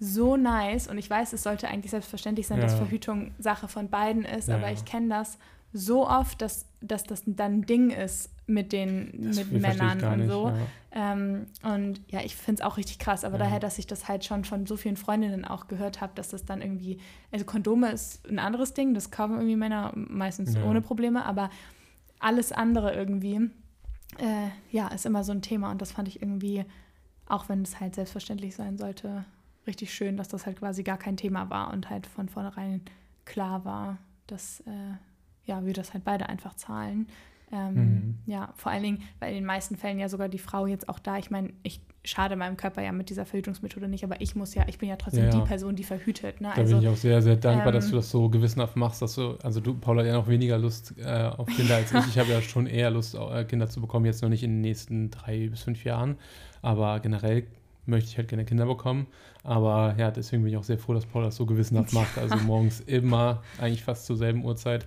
[0.00, 2.64] so nice und ich weiß, es sollte eigentlich selbstverständlich sein, ja.
[2.64, 4.56] dass Verhütung Sache von beiden ist, ja.
[4.56, 5.38] aber ich kenne das
[5.72, 10.18] so oft, dass, dass das dann ein Ding ist mit den das mit Männern und
[10.18, 10.48] nicht, so.
[10.48, 11.12] Ja.
[11.12, 14.24] Ähm, und ja, ich finde es auch richtig krass, aber daher, dass ich das halt
[14.24, 16.98] schon von so vielen Freundinnen auch gehört habe, dass das dann irgendwie,
[17.32, 21.50] also Kondome ist ein anderes Ding, das kaufen irgendwie Männer meistens ohne Probleme, aber
[22.20, 23.50] alles andere irgendwie,
[24.18, 26.64] äh, ja, ist immer so ein Thema und das fand ich irgendwie,
[27.26, 29.24] auch wenn es halt selbstverständlich sein sollte,
[29.66, 32.82] richtig schön, dass das halt quasi gar kein Thema war und halt von vornherein
[33.24, 34.94] klar war, dass äh,
[35.46, 37.06] ja, wir das halt beide einfach zahlen.
[37.54, 38.18] Ähm, mhm.
[38.26, 40.98] Ja, vor allen Dingen, weil in den meisten Fällen ja sogar die Frau jetzt auch
[40.98, 44.54] da, ich meine, ich schade meinem Körper ja mit dieser Verhütungsmethode nicht, aber ich muss
[44.54, 45.30] ja, ich bin ja trotzdem ja.
[45.30, 46.40] die Person, die verhütet.
[46.40, 46.48] Ne?
[46.54, 49.00] Da also, bin ich auch sehr, sehr dankbar, ähm, dass du das so gewissenhaft machst,
[49.02, 52.06] dass du, also du, Paula, hat ja noch weniger Lust äh, auf Kinder als ich.
[52.08, 54.60] Ich habe ja schon eher Lust, äh, Kinder zu bekommen, jetzt noch nicht in den
[54.60, 56.16] nächsten drei bis fünf Jahren,
[56.60, 57.46] aber generell
[57.86, 59.06] möchte ich halt gerne Kinder bekommen.
[59.42, 62.18] Aber ja, deswegen bin ich auch sehr froh, dass Paula das so gewissenhaft macht.
[62.18, 64.86] Also morgens immer, eigentlich fast zur selben Uhrzeit,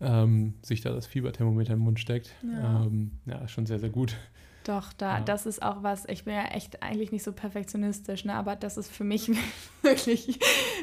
[0.00, 2.34] ähm, sich da das Fieberthermometer im Mund steckt.
[2.42, 4.16] Ja, ähm, ja schon sehr, sehr gut.
[4.64, 5.24] Doch, da, ja.
[5.24, 8.34] das ist auch was, ich bin ja echt eigentlich nicht so perfektionistisch, ne?
[8.34, 9.30] aber das ist für mich
[9.82, 10.38] wirklich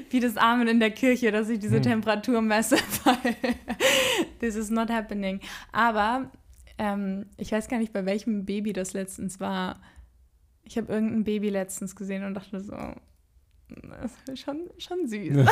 [0.10, 1.84] wie das Amen in der Kirche, dass ich diese hm.
[1.84, 3.36] Temperatur messe, weil
[4.40, 5.42] this is not happening.
[5.72, 6.32] Aber
[6.80, 9.80] ähm, ich weiß gar nicht, bei welchem Baby das letztens war.
[10.64, 12.76] Ich habe irgendein Baby letztens gesehen und dachte so,
[14.36, 15.46] schon, schon süß.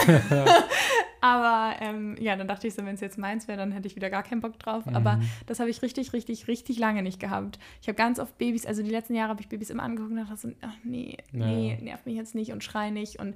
[1.22, 3.96] Aber ähm, ja, dann dachte ich so, wenn es jetzt meins wäre, dann hätte ich
[3.96, 4.86] wieder gar keinen Bock drauf.
[4.86, 4.96] Mhm.
[4.96, 7.60] Aber das habe ich richtig, richtig, richtig lange nicht gehabt.
[7.82, 10.18] Ich habe ganz oft Babys, also die letzten Jahre habe ich Babys immer angeguckt und
[10.18, 13.20] dachte so, ach nee, nee, nerv mich jetzt nicht und schrei nicht.
[13.20, 13.36] Und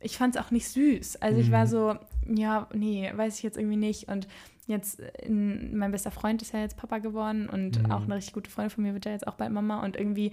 [0.00, 1.16] ich fand es auch nicht süß.
[1.16, 1.44] Also mhm.
[1.44, 1.68] ich war mhm.
[1.68, 1.94] so,
[2.34, 4.08] ja, nee, weiß ich jetzt irgendwie nicht.
[4.08, 4.28] Und
[4.66, 7.90] jetzt, in, mein bester Freund ist ja jetzt Papa geworden und mhm.
[7.90, 9.84] auch eine richtig gute Freundin von mir wird ja jetzt auch bald Mama.
[9.84, 10.32] Und irgendwie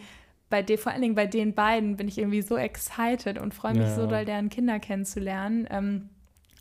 [0.49, 3.73] bei dir, vor allen Dingen bei den beiden, bin ich irgendwie so excited und freue
[3.73, 3.95] mich ja.
[3.95, 5.67] so doll, deren Kinder kennenzulernen.
[5.69, 6.10] Ähm,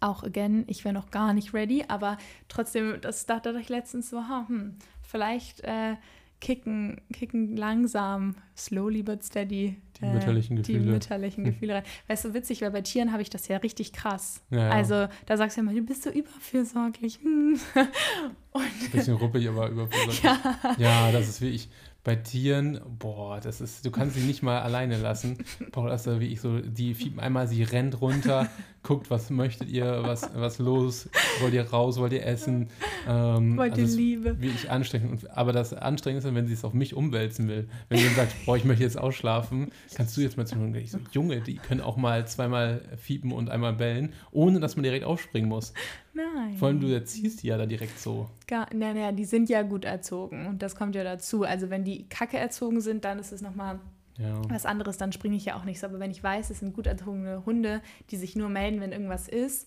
[0.00, 2.18] auch again, ich wäre noch gar nicht ready, aber
[2.48, 5.96] trotzdem, das dachte ich letztens so, hm, vielleicht äh,
[6.42, 9.76] kicken, kicken langsam, slowly but steady.
[10.00, 10.80] Die äh, mütterlichen Gefühle.
[10.80, 11.44] Die mütterlichen.
[11.52, 11.82] Gefühle rein.
[12.08, 14.42] Weißt du, witzig, weil bei Tieren habe ich das ja richtig krass.
[14.50, 14.70] Ja, ja.
[14.70, 17.20] Also da sagst du ja immer, du bist so überfürsorglich.
[17.22, 17.58] Hm.
[18.50, 20.22] Und, Bisschen ruppig, aber überfürsorglich.
[20.22, 21.06] Ja.
[21.06, 21.70] ja, das ist wie ich
[22.04, 25.38] bei Tieren, boah, das ist, du kannst sie nicht mal alleine lassen.
[25.70, 28.48] Paul da wie ich so, die fiepen einmal, sie rennt runter,
[28.82, 31.08] guckt, was möchtet ihr, was, was los,
[31.40, 32.68] wollt ihr raus, wollt ihr essen.
[33.06, 34.40] Ähm, wollt ihr also Liebe.
[34.40, 35.30] Wie ich anstrengend.
[35.30, 37.68] aber das Anstrengend ist, wenn sie es auf mich umwälzen will.
[37.88, 40.90] Wenn sie sagt, boah, ich möchte jetzt ausschlafen, kannst du jetzt mal zu mir ich
[40.90, 45.04] so, Junge, die können auch mal zweimal fiepen und einmal bellen, ohne dass man direkt
[45.04, 45.72] aufspringen muss.
[46.14, 46.56] Nein.
[46.58, 48.28] Vor allem du erziehst die ja da direkt so.
[48.46, 51.44] Gar, naja, na, die sind ja gut erzogen und das kommt ja dazu.
[51.44, 53.78] Also wenn die kacke erzogen sind, dann ist es nochmal
[54.18, 54.40] ja.
[54.48, 55.86] was anderes, dann springe ich ja auch nicht so.
[55.86, 59.28] Aber wenn ich weiß, es sind gut erzogene Hunde, die sich nur melden, wenn irgendwas
[59.28, 59.66] ist,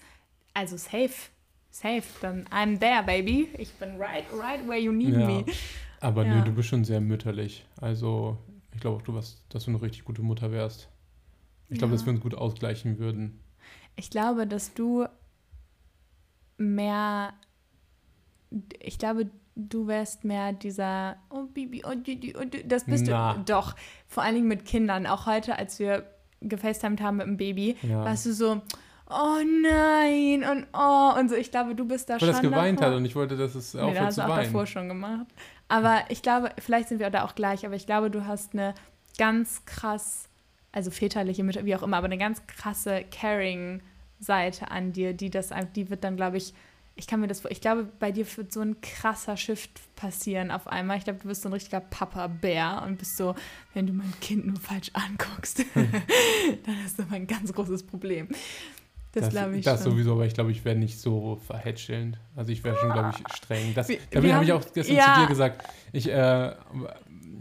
[0.53, 1.29] also safe,
[1.71, 3.49] safe, dann I'm there, baby.
[3.57, 5.27] Ich bin right, right where you need ja.
[5.27, 5.45] me.
[5.99, 6.35] Aber ja.
[6.35, 7.65] nö, du bist schon sehr mütterlich.
[7.81, 8.37] Also
[8.73, 10.89] ich glaube auch, du was, dass du eine richtig gute Mutter wärst.
[11.69, 13.39] Ich glaube, dass wir uns gut ausgleichen würden.
[13.95, 15.07] Ich glaube, dass du
[16.57, 17.33] mehr,
[18.79, 22.67] ich glaube, du wärst mehr dieser, oh Bibi, oh Didi, oh Didi.
[22.67, 23.33] das bist Na.
[23.33, 23.75] du doch.
[24.07, 25.07] Vor allen Dingen mit Kindern.
[25.07, 26.03] Auch heute, als wir
[26.41, 28.03] gefacetimed haben mit dem Baby, ja.
[28.03, 28.61] warst du so,
[29.09, 31.35] oh nein und oh und so.
[31.35, 32.27] Ich glaube, du bist da Weil schon.
[32.27, 32.91] Weil das geweint davor.
[32.91, 34.29] hat und ich wollte, dass es aufhört nee, das zu weinen.
[34.29, 35.27] Das auch davor schon gemacht.
[35.67, 38.75] Aber ich glaube, vielleicht sind wir da auch gleich, aber ich glaube, du hast eine
[39.17, 40.27] ganz krass,
[40.71, 45.89] also väterliche wie auch immer, aber eine ganz krasse Caring-Seite an dir, die das, die
[45.89, 46.53] wird dann, glaube ich,
[46.95, 50.67] ich kann mir das, ich glaube, bei dir wird so ein krasser Shift passieren auf
[50.67, 50.97] einmal.
[50.97, 53.35] Ich glaube, du bist so ein richtiger Papa-Bär und bist so,
[53.73, 58.29] wenn du mein Kind nur falsch anguckst, dann hast du aber ein ganz großes Problem.
[59.11, 59.91] Das, das glaube ich Das schon.
[59.91, 62.17] sowieso, aber ich glaube, ich wäre nicht so verhätschelnd.
[62.35, 63.73] Also ich wäre schon, glaube ich, streng.
[63.73, 65.15] Das, damit habe ich auch gestern ja.
[65.15, 65.65] zu dir gesagt.
[65.93, 66.53] Ich, äh,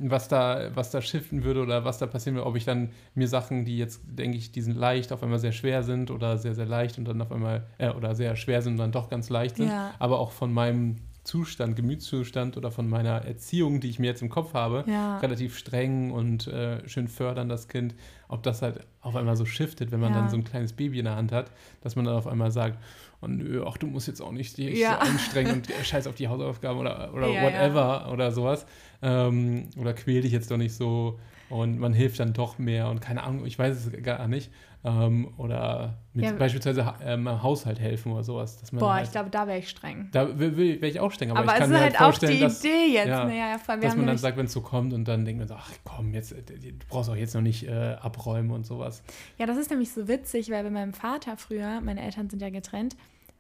[0.00, 3.28] was da, was da shiften würde oder was da passieren würde, ob ich dann mir
[3.28, 6.54] Sachen, die jetzt, denke ich, die sind leicht, auf einmal sehr schwer sind oder sehr,
[6.54, 9.30] sehr leicht und dann auf einmal, äh, oder sehr schwer sind und dann doch ganz
[9.30, 9.94] leicht sind, ja.
[9.98, 14.28] aber auch von meinem Zustand, Gemütszustand oder von meiner Erziehung, die ich mir jetzt im
[14.28, 15.18] Kopf habe, ja.
[15.18, 17.94] relativ streng und äh, schön fördern das Kind,
[18.28, 20.20] ob das halt auf einmal so shiftet, wenn man ja.
[20.20, 22.78] dann so ein kleines Baby in der Hand hat, dass man dann auf einmal sagt,
[23.24, 25.00] oh nö, ach, du musst jetzt auch nicht dich ja.
[25.02, 28.66] so anstrengen und scheiß auf die Hausaufgaben oder, oder whatever oder sowas.
[29.02, 31.18] Ähm, oder quäl dich jetzt doch nicht so
[31.50, 34.50] und man hilft dann doch mehr und keine Ahnung, ich weiß es gar nicht.
[34.86, 36.32] Ähm, oder mit ja.
[36.32, 38.58] beispielsweise ähm, Haushalt helfen oder sowas.
[38.58, 40.08] Dass man Boah, halt, ich glaube, da wäre ich streng.
[40.12, 43.06] Da wäre ich auch streng, aber, aber ich kann mir halt, halt vorstellen, dass, jetzt.
[43.06, 43.38] Ja, ne?
[43.38, 45.70] ja, dass man dann sagt, wenn es so kommt und dann denkt man so, ach
[45.84, 49.02] komm, jetzt, äh, du brauchst auch jetzt noch nicht äh, abräumen und sowas.
[49.38, 52.50] Ja, das ist nämlich so witzig, weil bei meinem Vater früher, meine Eltern sind ja
[52.50, 52.94] getrennt,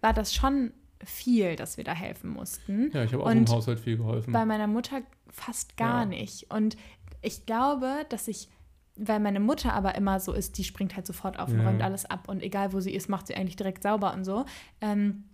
[0.04, 2.90] war das schon viel, dass wir da helfen mussten.
[2.92, 4.32] Ja, ich habe auch und im Haushalt viel geholfen.
[4.32, 6.06] Bei meiner Mutter fast gar ja.
[6.06, 6.50] nicht.
[6.50, 6.76] Und
[7.22, 8.48] ich glaube, dass ich
[8.96, 11.66] weil meine Mutter aber immer so ist, die springt halt sofort auf und ja.
[11.66, 14.44] räumt alles ab und egal wo sie ist, macht sie eigentlich direkt sauber und so.
[14.80, 15.24] Ähm,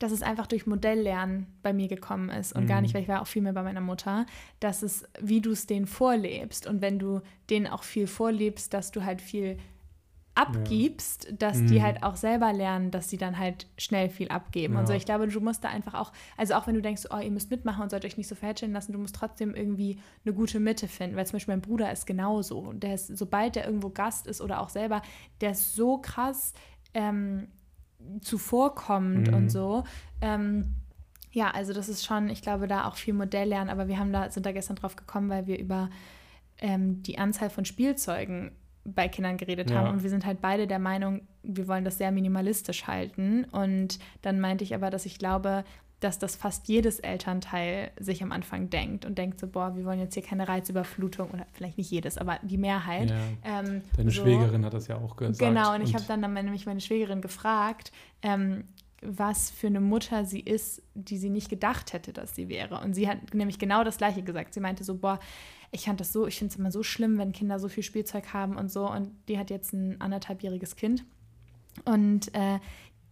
[0.00, 2.68] dass es einfach durch Modelllernen bei mir gekommen ist und mhm.
[2.68, 4.26] gar nicht, weil ich war auch viel mehr bei meiner Mutter,
[4.58, 8.90] dass es, wie du es denen vorlebst und wenn du denen auch viel vorlebst, dass
[8.90, 9.56] du halt viel
[10.36, 11.66] abgibst, dass mhm.
[11.68, 14.74] die halt auch selber lernen, dass sie dann halt schnell viel abgeben.
[14.74, 14.80] Ja.
[14.80, 17.18] Und so, ich glaube, du musst da einfach auch, also auch wenn du denkst, oh,
[17.18, 20.34] ihr müsst mitmachen und sollt euch nicht so verhätscheln lassen, du musst trotzdem irgendwie eine
[20.34, 21.16] gute Mitte finden.
[21.16, 22.72] Weil zum Beispiel mein Bruder ist genauso.
[22.74, 25.00] Der ist, sobald der irgendwo Gast ist oder auch selber,
[25.40, 26.52] der ist so krass
[26.92, 27.48] ähm,
[28.20, 29.34] zuvorkommend mhm.
[29.34, 29.84] und so.
[30.20, 30.74] Ähm,
[31.32, 34.12] ja, also das ist schon, ich glaube, da auch viel Modell lernen, aber wir haben
[34.12, 35.88] da, sind da gestern drauf gekommen, weil wir über
[36.58, 38.52] ähm, die Anzahl von Spielzeugen
[38.94, 39.78] bei Kindern geredet ja.
[39.78, 39.90] haben.
[39.90, 43.44] Und wir sind halt beide der Meinung, wir wollen das sehr minimalistisch halten.
[43.44, 45.64] Und dann meinte ich aber, dass ich glaube,
[46.00, 49.98] dass das fast jedes Elternteil sich am Anfang denkt und denkt so, boah, wir wollen
[49.98, 53.10] jetzt hier keine Reizüberflutung oder vielleicht nicht jedes, aber die Mehrheit.
[53.10, 53.60] Ja.
[53.60, 54.22] Ähm, Deine so.
[54.22, 55.38] Schwägerin hat das ja auch gesagt.
[55.38, 58.64] Genau, und, und ich habe dann, dann nämlich meine Schwägerin gefragt, ähm,
[59.00, 62.80] was für eine Mutter sie ist, die sie nicht gedacht hätte, dass sie wäre.
[62.80, 64.52] Und sie hat nämlich genau das Gleiche gesagt.
[64.52, 65.18] Sie meinte so, boah,
[65.70, 68.32] ich fand das so, ich finde es immer so schlimm, wenn Kinder so viel Spielzeug
[68.32, 68.90] haben und so.
[68.90, 71.04] Und die hat jetzt ein anderthalbjähriges Kind.
[71.84, 72.58] Und äh,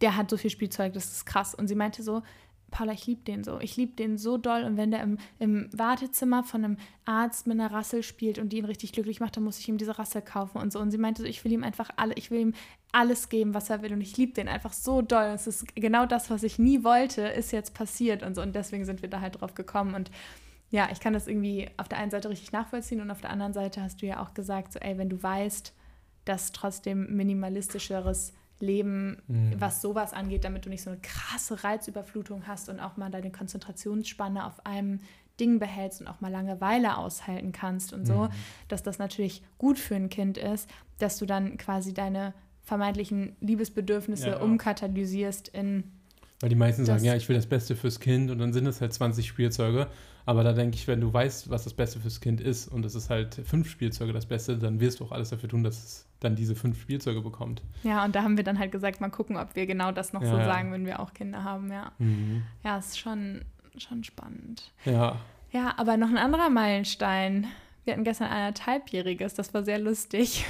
[0.01, 1.55] der hat so viel Spielzeug, das ist krass.
[1.55, 2.23] Und sie meinte so,
[2.75, 3.61] Paula, ich liebe den so.
[3.61, 4.64] Ich liebe den so doll.
[4.64, 8.59] Und wenn der im, im Wartezimmer von einem Arzt mit einer Rassel spielt und die
[8.59, 10.81] ihn richtig glücklich macht, dann muss ich ihm diese Rassel kaufen und so.
[10.81, 12.55] Und sie meinte so, ich will ihm einfach alle, ich will ihm
[12.90, 13.93] alles geben, was er will.
[13.93, 15.27] Und ich liebe den einfach so doll.
[15.27, 18.43] Es ist genau das, was ich nie wollte, ist jetzt passiert und so.
[18.43, 19.95] Und deswegen sind wir da halt drauf gekommen.
[19.95, 20.11] Und
[20.75, 23.53] ja, ich kann das irgendwie auf der einen Seite richtig nachvollziehen und auf der anderen
[23.53, 25.73] Seite hast du ja auch gesagt, so, ey, wenn du weißt,
[26.25, 29.55] dass trotzdem minimalistischeres Leben, mhm.
[29.57, 33.31] was sowas angeht, damit du nicht so eine krasse Reizüberflutung hast und auch mal deine
[33.31, 34.99] Konzentrationsspanne auf einem
[35.39, 38.29] Ding behältst und auch mal Langeweile aushalten kannst und so, mhm.
[38.67, 44.27] dass das natürlich gut für ein Kind ist, dass du dann quasi deine vermeintlichen Liebesbedürfnisse
[44.27, 44.43] ja, ja.
[44.43, 45.93] umkatalysierst in
[46.45, 48.83] weil die meisten sagen, ja, ich will das Beste fürs Kind und dann sind es
[48.83, 49.87] halt 20 Spielzeuge.
[50.27, 52.95] Aber da denke ich, wenn du weißt, was das Beste fürs Kind ist und es
[52.95, 56.07] ist halt fünf Spielzeuge das Beste, dann wirst du auch alles dafür tun, dass es
[56.21, 57.63] dann diese fünf Spielzeuge bekommt.
[57.83, 60.21] Ja, und da haben wir dann halt gesagt, mal gucken, ob wir genau das noch
[60.21, 61.93] ja, so sagen, wenn wir auch Kinder haben, ja.
[61.99, 62.43] Mhm.
[62.63, 63.41] Ja, ist schon,
[63.79, 64.71] schon spannend.
[64.85, 65.17] Ja.
[65.51, 67.47] Ja, aber noch ein anderer Meilenstein
[67.85, 70.44] wir hatten gestern anderthalbjähriges, das war sehr lustig.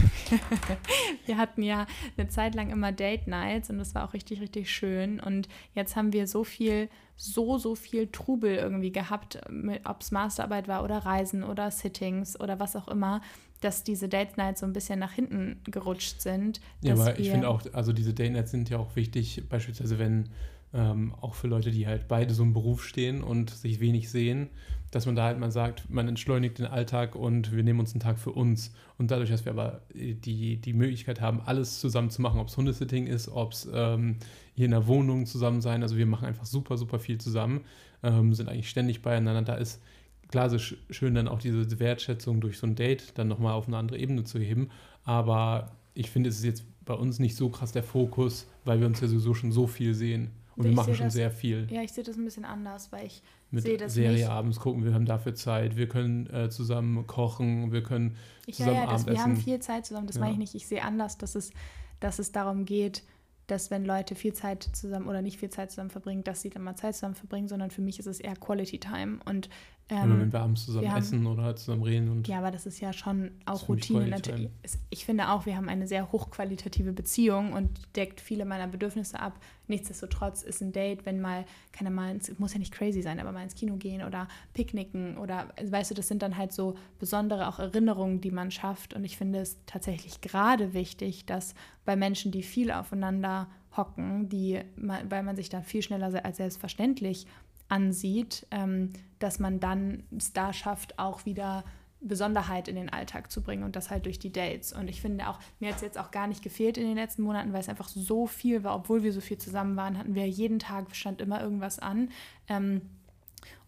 [1.26, 4.70] wir hatten ja eine Zeit lang immer Date Nights und das war auch richtig, richtig
[4.70, 5.18] schön.
[5.18, 9.40] Und jetzt haben wir so viel, so, so viel Trubel irgendwie gehabt,
[9.84, 13.20] ob es Masterarbeit war oder Reisen oder Sittings oder was auch immer,
[13.60, 16.60] dass diese Date Nights so ein bisschen nach hinten gerutscht sind.
[16.82, 20.28] Ja, aber ich finde auch, also diese Date Nights sind ja auch wichtig, beispielsweise wenn
[20.74, 24.50] ähm, auch für Leute, die halt beide so im Beruf stehen und sich wenig sehen,
[24.90, 28.00] dass man da halt mal sagt, man entschleunigt den Alltag und wir nehmen uns einen
[28.00, 28.72] Tag für uns.
[28.98, 32.56] Und dadurch, dass wir aber die, die Möglichkeit haben, alles zusammen zu machen, ob es
[32.56, 34.16] Hundesitting ist, ob es ähm,
[34.54, 37.62] hier in der Wohnung zusammen sein, also wir machen einfach super, super viel zusammen,
[38.02, 39.42] ähm, sind eigentlich ständig beieinander.
[39.42, 39.80] Da ist
[40.28, 43.76] klar so schön dann auch diese Wertschätzung durch so ein Date dann nochmal auf eine
[43.76, 44.70] andere Ebene zu heben,
[45.04, 48.86] aber ich finde, es ist jetzt bei uns nicht so krass der Fokus, weil wir
[48.86, 50.30] uns ja sowieso schon so viel sehen.
[50.56, 51.66] Und ich wir machen schon das, sehr viel.
[51.70, 54.28] Ja, ich sehe das ein bisschen anders, weil ich mit sehe das Serie nicht.
[54.28, 58.16] abends gucken, wir haben dafür Zeit, wir können äh, zusammen kochen, wir können
[58.50, 60.20] zusammen ja, ja, das, Wir haben viel Zeit zusammen, das ja.
[60.22, 60.54] meine ich nicht.
[60.54, 61.52] Ich sehe anders, dass es,
[62.00, 63.02] dass es darum geht,
[63.46, 66.62] dass wenn Leute viel Zeit zusammen oder nicht viel Zeit zusammen verbringen, dass sie dann
[66.62, 69.18] mal Zeit zusammen verbringen, sondern für mich ist es eher Quality Time.
[69.24, 69.50] Und
[69.90, 72.08] ähm, oder wenn wir abends zusammen wir essen haben, oder zusammen reden.
[72.08, 74.50] Und ja, aber das ist ja schon auch Routine natürlich.
[74.88, 79.38] Ich finde auch, wir haben eine sehr hochqualitative Beziehung und deckt viele meiner Bedürfnisse ab.
[79.66, 83.32] Nichtsdestotrotz ist ein Date, wenn mal, kann mal, ins, muss ja nicht crazy sein, aber
[83.32, 87.48] mal ins Kino gehen oder picknicken oder, weißt du, das sind dann halt so besondere
[87.48, 88.94] auch Erinnerungen, die man schafft.
[88.94, 94.60] Und ich finde es tatsächlich gerade wichtig, dass bei Menschen, die viel aufeinander hocken, die,
[94.76, 97.26] weil man sich da viel schneller als selbstverständlich
[97.74, 101.64] ansieht, ähm, dass man dann es da schafft, auch wieder
[102.00, 104.72] Besonderheit in den Alltag zu bringen und das halt durch die Dates.
[104.72, 107.22] Und ich finde auch, mir hat es jetzt auch gar nicht gefehlt in den letzten
[107.22, 110.28] Monaten, weil es einfach so viel war, obwohl wir so viel zusammen waren, hatten wir
[110.28, 112.10] jeden Tag, stand immer irgendwas an.
[112.48, 112.82] Ähm,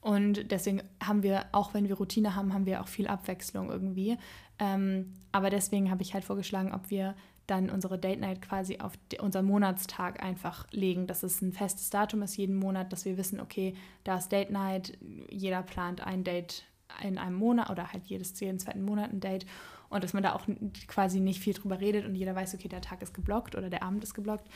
[0.06, 4.16] und deswegen haben wir, auch wenn wir Routine haben, haben wir auch viel Abwechslung irgendwie.
[4.60, 7.16] Ähm, aber deswegen habe ich halt vorgeschlagen, ob wir
[7.48, 12.22] dann unsere Date Night quasi auf unseren Monatstag einfach legen, dass es ein festes Datum
[12.22, 14.96] ist jeden Monat, dass wir wissen, okay, da ist Date Night,
[15.28, 16.62] jeder plant ein Date
[17.02, 19.44] in einem Monat oder halt jedes jeden zweiten Monat ein Date
[19.88, 20.46] und dass man da auch
[20.86, 23.82] quasi nicht viel drüber redet und jeder weiß, okay, der Tag ist geblockt oder der
[23.82, 24.46] Abend ist geblockt.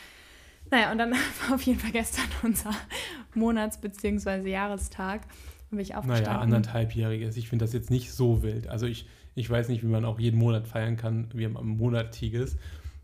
[0.70, 1.10] Naja, und dann
[1.46, 2.70] war auf jeden Fall gestern unser
[3.34, 4.48] Monats- bzw.
[4.50, 5.22] Jahrestag.
[5.70, 6.24] Bin ich aufgestanden.
[6.32, 7.36] Naja, anderthalbjähriges.
[7.36, 8.66] Ich finde das jetzt nicht so wild.
[8.66, 12.56] Also ich, ich weiß nicht, wie man auch jeden Monat feiern kann, wie am Monatiges.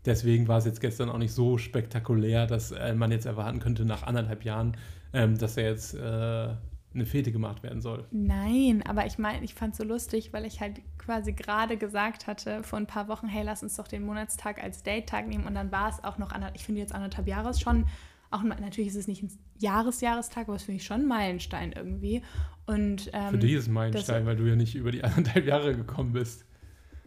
[0.05, 3.85] Deswegen war es jetzt gestern auch nicht so spektakulär, dass äh, man jetzt erwarten könnte
[3.85, 4.75] nach anderthalb Jahren,
[5.13, 6.49] ähm, dass er jetzt äh,
[6.97, 8.05] eine Fete gemacht werden soll.
[8.11, 12.27] Nein, aber ich meine, ich fand es so lustig, weil ich halt quasi gerade gesagt
[12.27, 15.55] hatte vor ein paar Wochen, hey, lass uns doch den Monatstag als Date-Tag nehmen und
[15.55, 17.85] dann war es auch noch, ich finde jetzt anderthalb Jahre ist schon,
[18.29, 22.21] auch natürlich ist es nicht ein Jahresjahrestag, aber es finde ich schon ein Meilenstein irgendwie.
[22.65, 25.45] Und, ähm, Für dich ist es ein Meilenstein, weil du ja nicht über die anderthalb
[25.45, 26.45] Jahre gekommen bist.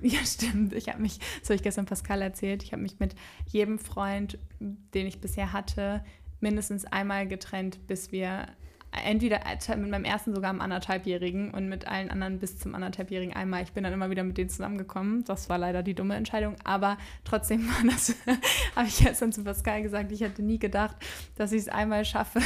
[0.00, 0.72] Ja, stimmt.
[0.72, 3.14] Ich habe mich, das habe ich gestern Pascal erzählt, ich habe mich mit
[3.46, 6.02] jedem Freund, den ich bisher hatte,
[6.40, 8.46] mindestens einmal getrennt, bis wir
[8.92, 9.40] entweder
[9.76, 13.62] mit meinem ersten sogar am anderthalbjährigen und mit allen anderen bis zum anderthalbjährigen einmal.
[13.62, 15.24] Ich bin dann immer wieder mit denen zusammengekommen.
[15.24, 18.16] Das war leider die dumme Entscheidung, aber trotzdem war das,
[18.76, 20.96] habe ich gestern zu Pascal gesagt, ich hätte nie gedacht,
[21.36, 22.40] dass ich es einmal schaffe,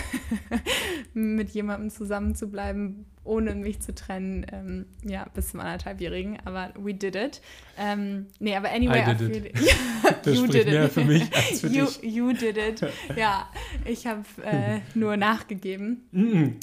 [1.14, 6.38] mit jemandem zusammen zu bleiben, ohne mich zu trennen, ähm, ja, bis zum anderthalbjährigen.
[6.44, 7.40] Aber we did it.
[7.78, 9.54] Ähm, nee, aber anyway, I did it.
[10.22, 10.92] das you did mehr it.
[10.92, 12.02] für mich als für you, dich.
[12.02, 12.80] You did it.
[13.16, 13.48] Ja,
[13.84, 16.02] ich habe äh, nur nachgegeben.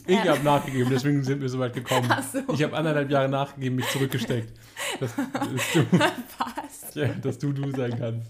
[0.05, 0.27] ich äh.
[0.27, 2.09] habe nachgegeben, deswegen sind wir so weit gekommen.
[2.31, 2.53] So.
[2.53, 4.53] Ich habe anderthalb Jahre nachgegeben, mich zurückgesteckt.
[4.99, 6.95] Dass, dass, du, Was?
[6.95, 8.29] Ja, dass du du sein kannst.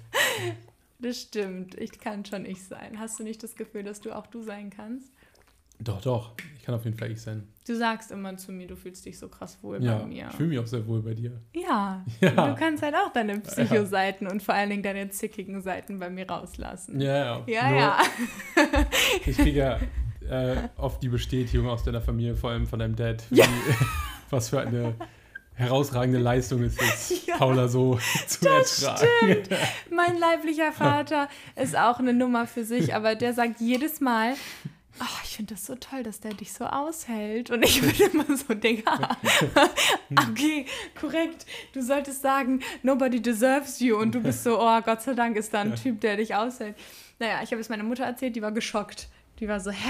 [0.99, 1.75] Das stimmt.
[1.75, 2.99] Ich kann schon ich sein.
[2.99, 5.11] Hast du nicht das Gefühl, dass du auch du sein kannst?
[5.83, 6.31] Doch, doch.
[6.57, 7.47] Ich kann auf jeden Fall ich sein.
[7.67, 10.27] Du sagst immer zu mir, du fühlst dich so krass wohl ja, bei mir.
[10.29, 11.41] Ich fühle mich auch sehr wohl bei dir.
[11.53, 12.05] Ja.
[12.19, 12.29] ja.
[12.29, 14.31] Du kannst halt auch deine Psycho-Seiten ja.
[14.31, 17.01] und vor allen Dingen deine zickigen Seiten bei mir rauslassen.
[17.01, 17.43] Ja, ja.
[17.47, 17.97] Ja, ja.
[19.25, 19.79] ich kriege ja
[20.29, 23.41] äh, oft die Bestätigung aus deiner Familie, vor allem von deinem Dad, wie,
[24.29, 24.95] was für eine
[25.53, 29.45] herausragende Leistung ist es, ja, Paula so zu das ertragen.
[29.45, 29.49] Stimmt.
[29.91, 34.33] Mein leiblicher Vater ist auch eine Nummer für sich, aber der sagt jedes Mal,
[34.99, 37.49] oh, ich finde das so toll, dass der dich so aushält.
[37.49, 38.83] Und ich würde immer so denken,
[40.29, 40.65] okay,
[40.99, 43.97] korrekt, du solltest sagen, nobody deserves you.
[43.97, 46.75] Und du bist so, oh, Gott sei Dank ist da ein Typ, der dich aushält.
[47.19, 49.09] Naja, ich habe es meiner Mutter erzählt, die war geschockt.
[49.39, 49.89] Die war so, hä?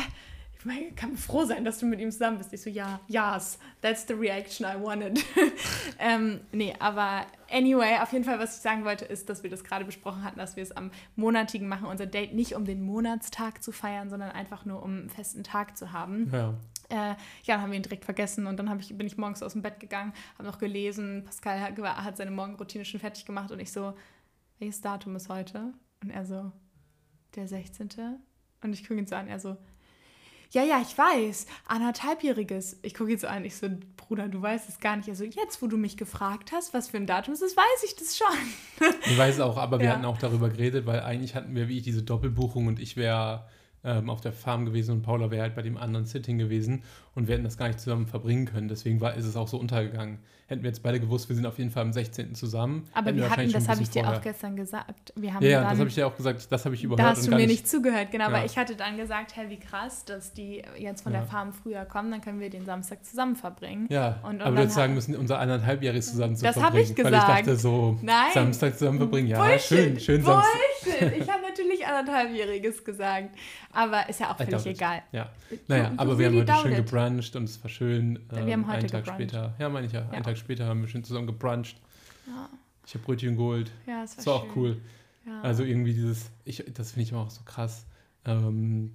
[0.66, 2.54] Ich kann froh sein, dass du mit ihm zusammen bist.
[2.54, 5.24] Ich so, ja, yes, that's the reaction I wanted.
[6.00, 9.64] ähm, nee, aber anyway, auf jeden Fall, was ich sagen wollte, ist, dass wir das
[9.64, 13.64] gerade besprochen hatten, dass wir es am Monatigen machen, unser Date nicht um den Monatstag
[13.64, 16.30] zu feiern, sondern einfach nur um einen festen Tag zu haben.
[16.32, 16.54] Ja.
[16.90, 19.54] Äh, ja, dann haben wir ihn direkt vergessen und dann ich, bin ich morgens aus
[19.54, 23.60] dem Bett gegangen, habe noch gelesen, Pascal hat, hat seine Morgenroutine schon fertig gemacht und
[23.60, 23.94] ich so,
[24.60, 25.74] welches Datum ist heute?
[26.04, 26.52] Und er so,
[27.36, 27.90] der 16.
[28.64, 29.58] Und ich gucke ihn so an, er so,
[30.52, 32.80] ja, ja, ich weiß, anderthalbjähriges.
[32.82, 35.08] Ich gucke jetzt so an, ich so, Bruder, du weißt es gar nicht.
[35.08, 37.96] Also jetzt, wo du mich gefragt hast, was für ein Datum es ist, weiß ich
[37.96, 38.88] das schon.
[39.06, 39.94] ich weiß auch, aber wir ja.
[39.94, 43.46] hatten auch darüber geredet, weil eigentlich hatten wir wie ich diese Doppelbuchung und ich wäre
[43.84, 46.84] ähm, auf der Farm gewesen und Paula wäre halt bei dem anderen Sitting gewesen
[47.16, 48.68] und wir hätten das gar nicht zusammen verbringen können.
[48.68, 50.20] Deswegen war, ist es auch so untergegangen.
[50.48, 52.36] Hätten wir jetzt beide gewusst, wir sind auf jeden Fall am 16.
[52.36, 52.88] zusammen.
[52.94, 55.14] Aber wir hatten, das habe ich dir auch gestern gesagt.
[55.16, 57.00] Wir haben ja, ja das habe ich dir auch gesagt, das habe ich überhört.
[57.00, 58.34] Da hast du mir nicht zugehört, genau, ja.
[58.34, 61.20] weil ich hatte dann gesagt, hey, wie krass, dass die jetzt von ja.
[61.20, 63.88] der Farm früher kommen, dann können wir den Samstag zusammen verbringen.
[63.90, 66.74] Ja, und, und aber du hättest sagen müssen, unser anderthalbjähriges zusammen zu das verbringen.
[66.74, 67.28] Das habe ich gesagt.
[67.30, 68.32] Weil ich dachte so, Nein.
[68.34, 69.62] Samstag zusammen verbringen, ja, Bullshit.
[69.62, 70.52] schön, schön Samstag.
[70.84, 71.22] Bullshit.
[71.22, 71.52] Ich habe natürlich
[72.02, 73.30] anderthalbjähriges gesagt,
[73.72, 75.02] aber ist ja auch völlig egal.
[75.12, 75.30] Ja,
[75.68, 78.20] naja, aber wir haben heute schön gebruncht und es war schön.
[78.34, 79.32] Ähm, wir haben heute einen Tag gebruncht.
[79.32, 81.78] später, ja, meine ich ja, ja, einen Tag später haben wir schön zusammen gebruncht.
[82.28, 82.50] Ja.
[82.86, 83.72] Ich habe Brötchen geholt.
[83.88, 84.82] Ja, das war, das war auch cool.
[85.26, 85.42] Ja.
[85.42, 87.86] Also irgendwie dieses, ich, das finde ich immer auch so krass,
[88.26, 88.92] ähm,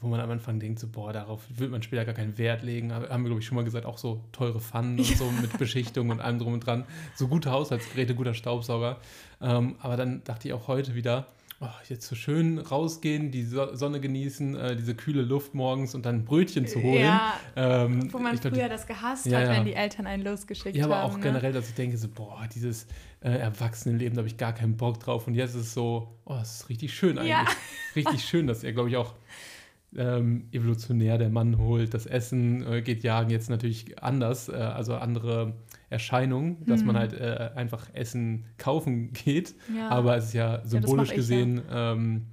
[0.00, 2.92] wo man am Anfang denkt, so, boah, darauf wird man später gar keinen Wert legen.
[2.92, 6.10] Haben wir, glaube ich, schon mal gesagt, auch so teure Pfannen und so mit Beschichtung
[6.10, 6.84] und allem drum und dran.
[7.14, 8.98] So gute Haushaltsgeräte, guter Staubsauger.
[9.40, 11.28] Ähm, aber dann dachte ich auch heute wieder,
[11.62, 16.24] oh, jetzt so schön rausgehen, die Sonne genießen, äh, diese kühle Luft morgens und dann
[16.24, 17.04] Brötchen zu holen.
[17.04, 20.76] Ja, ähm, wo man früher glaub, das gehasst ja, hat, wenn die Eltern einen losgeschickt
[20.76, 20.90] haben.
[20.90, 21.22] Ja, aber auch ne?
[21.22, 22.86] generell, dass ich denke so, boah, dieses
[23.20, 25.26] äh, Erwachsenenleben, da habe ich gar keinen Bock drauf.
[25.26, 27.56] Und jetzt ist es so, oh, das ist richtig schön eigentlich.
[27.94, 29.12] Richtig schön, dass er, glaube ich, auch
[29.96, 31.94] ähm, evolutionär der Mann holt.
[31.94, 35.54] Das Essen äh, geht jagen jetzt natürlich anders, äh, also andere
[35.90, 36.86] Erscheinung, dass hm.
[36.86, 39.54] man halt äh, einfach Essen kaufen geht.
[39.76, 39.90] Ja.
[39.90, 41.62] Aber es ist ja symbolisch ja, gesehen.
[41.70, 42.26] Ähm,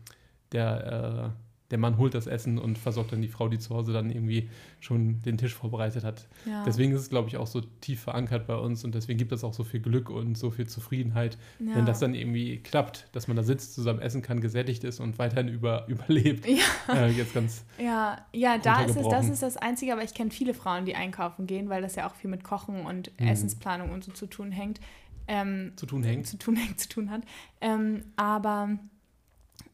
[0.52, 3.94] der äh, der Mann holt das Essen und versorgt dann die Frau, die zu Hause
[3.94, 6.28] dann irgendwie schon den Tisch vorbereitet hat.
[6.46, 6.64] Ja.
[6.66, 9.44] Deswegen ist es, glaube ich, auch so tief verankert bei uns und deswegen gibt es
[9.44, 11.76] auch so viel Glück und so viel Zufriedenheit, ja.
[11.76, 15.20] wenn das dann irgendwie klappt, dass man da sitzt, zusammen essen kann, gesättigt ist und
[15.20, 16.46] weiterhin über, überlebt.
[16.48, 20.14] Ja, äh, jetzt ganz ja, ja da ist es, das ist das Einzige, aber ich
[20.14, 23.28] kenne viele Frauen, die einkaufen gehen, weil das ja auch viel mit Kochen und mhm.
[23.28, 24.80] Essensplanung und so zu tun hängt.
[25.28, 26.26] Ähm, zu tun hängt.
[26.26, 27.22] Zu tun hängt, zu tun hat.
[27.62, 28.80] Ähm, aber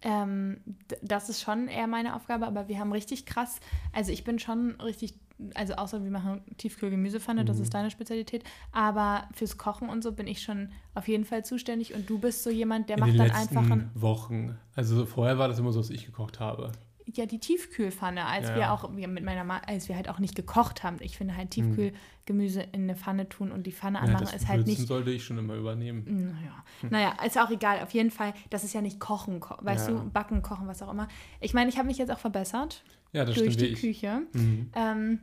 [0.01, 0.59] ähm,
[1.01, 3.59] das ist schon eher meine Aufgabe, aber wir haben richtig krass,
[3.93, 5.15] also ich bin schon richtig,
[5.53, 7.45] also außer wir machen Tiefkühlgemüsepfanne, mhm.
[7.45, 11.43] das ist deine Spezialität, aber fürs Kochen und so bin ich schon auf jeden Fall
[11.43, 14.57] zuständig und du bist so jemand, der In macht den dann letzten einfach ein Wochen.
[14.75, 16.71] Also vorher war das immer so, dass ich gekocht habe.
[17.13, 18.55] Ja die Tiefkühlpfanne, als ja.
[18.55, 20.97] wir auch mit meiner Ma als wir halt auch nicht gekocht haben.
[21.01, 21.75] Ich finde halt hm.
[21.75, 24.87] Tiefkühlgemüse in eine Pfanne tun und die Pfanne anmachen ja, ist halt nicht.
[24.87, 26.03] sollte ich schon immer übernehmen.
[26.05, 26.63] Naja.
[26.81, 26.89] Hm.
[26.89, 27.81] naja, ist auch egal.
[27.81, 29.95] Auf jeden Fall, das ist ja nicht kochen, ko weißt ja.
[29.95, 31.07] du, backen, kochen, was auch immer.
[31.39, 32.83] Ich meine, ich habe mich jetzt auch verbessert.
[33.13, 33.71] Ja, das durch stimmt.
[33.71, 34.21] die Küche.
[34.33, 34.71] Mhm.
[34.75, 35.19] Ähm,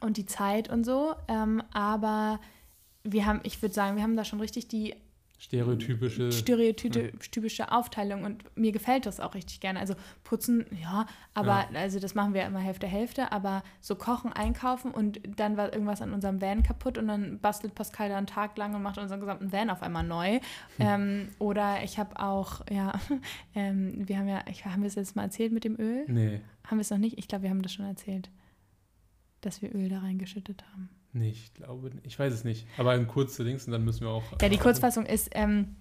[0.00, 1.14] und die Zeit und so.
[1.28, 2.40] Ähm, aber
[3.04, 4.94] wir haben, ich würde sagen, wir haben da schon richtig die
[5.42, 7.68] stereotypische stereotypische ja.
[7.72, 9.80] Aufteilung und mir gefällt das auch richtig gerne.
[9.80, 11.80] Also putzen, ja, aber ja.
[11.80, 16.00] also das machen wir immer Hälfte Hälfte, aber so kochen, einkaufen und dann war irgendwas
[16.00, 19.18] an unserem Van kaputt und dann bastelt Pascal da einen Tag lang und macht unseren
[19.18, 20.38] gesamten Van auf einmal neu.
[20.76, 20.82] Hm.
[20.92, 22.92] Ähm, oder ich habe auch, ja,
[23.54, 26.04] ähm, wir haben ja, ich, haben wir es jetzt mal erzählt mit dem Öl?
[26.08, 26.40] Nee.
[26.64, 27.18] Haben wir es noch nicht?
[27.18, 28.30] Ich glaube, wir haben das schon erzählt,
[29.40, 30.90] dass wir Öl da reingeschüttet haben.
[31.14, 32.66] Nee, ich glaube, ich weiß es nicht.
[32.78, 34.24] Aber ein kurzer Dings und dann müssen wir auch.
[34.40, 35.76] Ja, die Kurzfassung ist, ähm,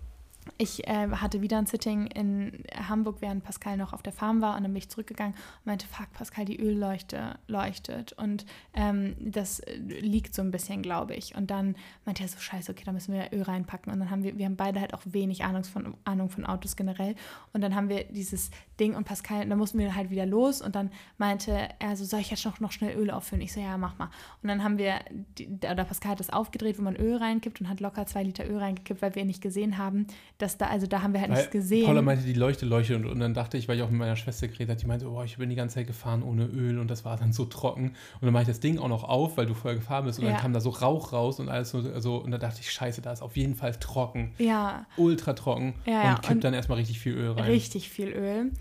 [0.57, 4.57] ich äh, hatte wieder ein Sitting in Hamburg, während Pascal noch auf der Farm war
[4.57, 9.59] und dann bin ich zurückgegangen und meinte, fuck, Pascal, die Ölleuchte leuchtet und ähm, das
[9.59, 11.35] äh, liegt so ein bisschen, glaube ich.
[11.35, 11.75] Und dann
[12.05, 14.45] meinte er so, scheiße, okay, da müssen wir Öl reinpacken und dann haben wir, wir
[14.45, 17.15] haben beide halt auch wenig Ahnung von, Ahnung von Autos generell
[17.53, 20.75] und dann haben wir dieses Ding und Pascal, dann mussten wir halt wieder los und
[20.75, 23.41] dann meinte er so, soll ich jetzt noch, noch schnell Öl auffüllen?
[23.41, 24.09] Ich so, ja, mach mal.
[24.41, 24.99] Und dann haben wir,
[25.37, 28.47] die, oder Pascal hat das aufgedreht, wo man Öl reinkippt und hat locker zwei Liter
[28.49, 30.07] Öl reingekippt, weil wir nicht gesehen haben,
[30.41, 31.85] dass da, also da haben wir halt weil nichts gesehen.
[31.85, 34.15] Paula meinte, die Leuchte leuchtet und, und dann dachte ich, weil ich auch mit meiner
[34.15, 36.89] Schwester geredet habe, die meinte, oh, ich bin die ganze Zeit gefahren ohne Öl und
[36.89, 37.89] das war dann so trocken.
[37.89, 40.25] Und dann mache ich das Ding auch noch auf, weil du vorher gefahren bist und
[40.25, 40.31] ja.
[40.31, 43.01] dann kam da so Rauch raus und alles so, so, und da dachte ich, scheiße,
[43.01, 44.31] da ist auf jeden Fall trocken.
[44.37, 44.85] Ja.
[44.97, 45.75] Ultra trocken.
[45.85, 47.45] Ja, und kippt dann erstmal richtig viel Öl rein.
[47.45, 48.51] Richtig viel Öl.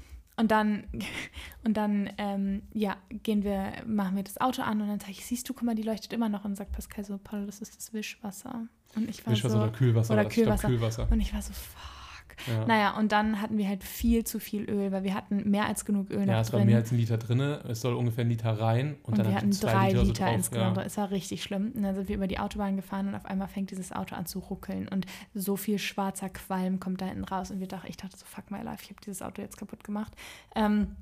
[0.41, 0.85] Und dann,
[1.65, 5.25] und dann ähm, ja, gehen wir, machen wir das Auto an und dann sage ich,
[5.25, 6.45] siehst du, guck mal, die leuchtet immer noch.
[6.45, 8.67] Und sagt Pascal so, Paul, das ist das Wischwasser.
[8.97, 10.15] Und ich war Wischwasser so, oder Kühlwasser.
[10.15, 10.69] Oder Kühlwasser.
[10.69, 11.09] Kühlwasser.
[11.11, 12.00] Und ich war so, fuck.
[12.47, 12.67] Ja.
[12.67, 15.85] Naja, und dann hatten wir halt viel zu viel Öl, weil wir hatten mehr als
[15.85, 17.41] genug Öl ja, es war mehr als ein Liter drin.
[17.41, 18.97] Es soll ungefähr ein Liter rein.
[19.03, 20.77] Und, und dann wir hatten drei Liter, Liter so insgesamt.
[20.77, 20.83] Ja.
[20.85, 21.73] Es war richtig schlimm.
[21.75, 24.27] Und dann sind wir über die Autobahn gefahren und auf einmal fängt dieses Auto an
[24.27, 24.89] zu ruckeln.
[24.89, 27.51] Und so viel schwarzer Qualm kommt da hinten raus.
[27.51, 29.85] Und wir dachten, ich dachte so, fuck my life, ich habe dieses Auto jetzt kaputt
[29.85, 30.13] gemacht.
[30.55, 30.97] Ähm,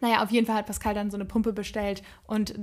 [0.00, 2.54] naja, auf jeden Fall hat Pascal dann so eine Pumpe bestellt und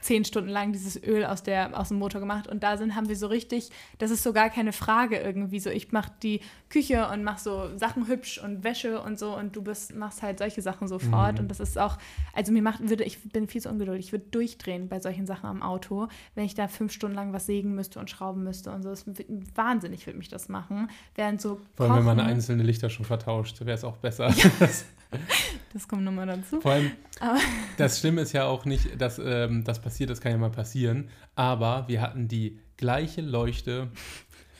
[0.00, 2.46] zehn Stunden lang dieses Öl aus, der, aus dem Motor gemacht.
[2.46, 5.70] Und da sind, haben wir so richtig, das ist so gar keine Frage irgendwie so.
[5.70, 9.62] Ich mache die Küche und mache so Sachen hübsch und Wäsche und so und du
[9.62, 11.34] bist, machst halt solche Sachen sofort.
[11.34, 11.40] Mhm.
[11.40, 11.98] Und das ist auch,
[12.32, 14.06] also mir macht, würde, ich bin viel zu ungeduldig.
[14.06, 17.46] Ich würde durchdrehen bei solchen Sachen am Auto, wenn ich da fünf Stunden lang was
[17.46, 18.90] sägen müsste und schrauben müsste und so.
[18.90, 19.04] Das
[19.54, 20.88] wahnsinnig würde mich das machen.
[21.14, 21.60] Während so.
[21.74, 24.30] Vor allem, wenn man einzelne Lichter schon vertauscht, wäre es auch besser.
[24.30, 24.50] Ja.
[25.72, 26.60] Das kommt nochmal dazu.
[26.60, 26.90] Vor allem,
[27.20, 27.38] aber
[27.76, 31.08] das Schlimme ist ja auch nicht, dass ähm, das passiert, das kann ja mal passieren.
[31.36, 33.88] Aber wir hatten die gleiche Leuchte,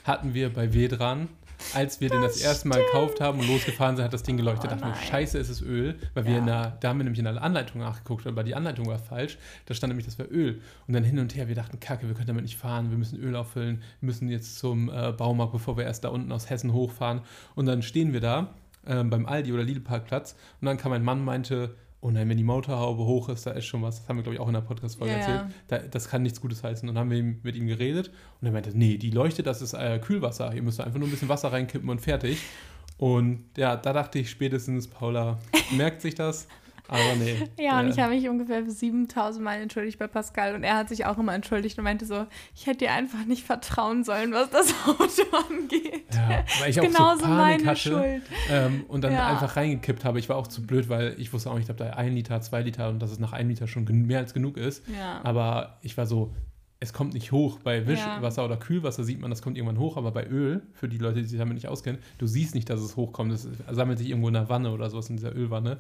[0.05, 1.29] hatten wir bei Vedran.
[1.75, 4.39] Als wir das den das erste Mal gekauft haben und losgefahren sind, hat das Ding
[4.39, 4.71] geleuchtet.
[4.73, 5.99] Oh, dachten wir, scheiße, ist es Öl.
[6.15, 6.31] Weil ja.
[6.31, 8.99] wir in der, da haben wir nämlich in der Anleitung nachgeguckt, aber die Anleitung war
[8.99, 9.37] falsch.
[9.67, 10.63] Da stand nämlich, das wäre Öl.
[10.87, 13.21] Und dann hin und her, wir dachten, kacke, wir können damit nicht fahren, wir müssen
[13.21, 16.73] Öl auffüllen, wir müssen jetzt zum äh, Baumarkt, bevor wir erst da unten aus Hessen
[16.73, 17.21] hochfahren.
[17.55, 18.55] Und dann stehen wir da
[18.87, 20.37] ähm, beim Aldi oder Lidl-Parkplatz.
[20.61, 23.67] Und dann kam ein Mann meinte, oh nein, wenn die Motorhaube hoch ist, da ist
[23.67, 24.01] schon was.
[24.01, 25.45] Das haben wir, glaube ich, auch in der Podcast-Folge ja, erzählt.
[25.69, 26.89] Da, das kann nichts Gutes heißen.
[26.89, 28.11] Und dann haben wir mit ihm geredet
[28.41, 30.55] und er meinte, nee, die Leuchte, das ist äh, Kühlwasser.
[30.55, 32.39] Ihr müsst einfach nur ein bisschen Wasser reinkippen und fertig.
[32.97, 35.39] Und ja, da dachte ich spätestens, Paula
[35.73, 36.49] merkt sich das.
[36.91, 37.49] Aber nee.
[37.59, 41.07] ja, und ich habe mich ungefähr 7000 Mal entschuldigt bei Pascal und er hat sich
[41.07, 44.75] auch immer entschuldigt und meinte so, ich hätte dir einfach nicht vertrauen sollen, was das
[44.87, 46.05] Auto angeht.
[46.13, 49.29] Ja, weil ich auch Genauso so Panik hatte ähm, und dann ja.
[49.29, 50.19] einfach reingekippt habe.
[50.19, 52.63] Ich war auch zu blöd, weil ich wusste auch nicht, ob da ein Liter, zwei
[52.63, 54.83] Liter und dass es nach einem Liter schon mehr als genug ist.
[54.89, 55.21] Ja.
[55.23, 56.33] Aber ich war so,
[56.81, 57.59] es kommt nicht hoch.
[57.63, 58.47] Bei Wischwasser ja.
[58.47, 61.29] oder Kühlwasser sieht man, das kommt irgendwann hoch, aber bei Öl, für die Leute, die
[61.29, 63.33] sich damit nicht auskennen, du siehst nicht, dass es hochkommt.
[63.33, 65.79] Es sammelt sich irgendwo in der Wanne oder sowas in dieser Ölwanne.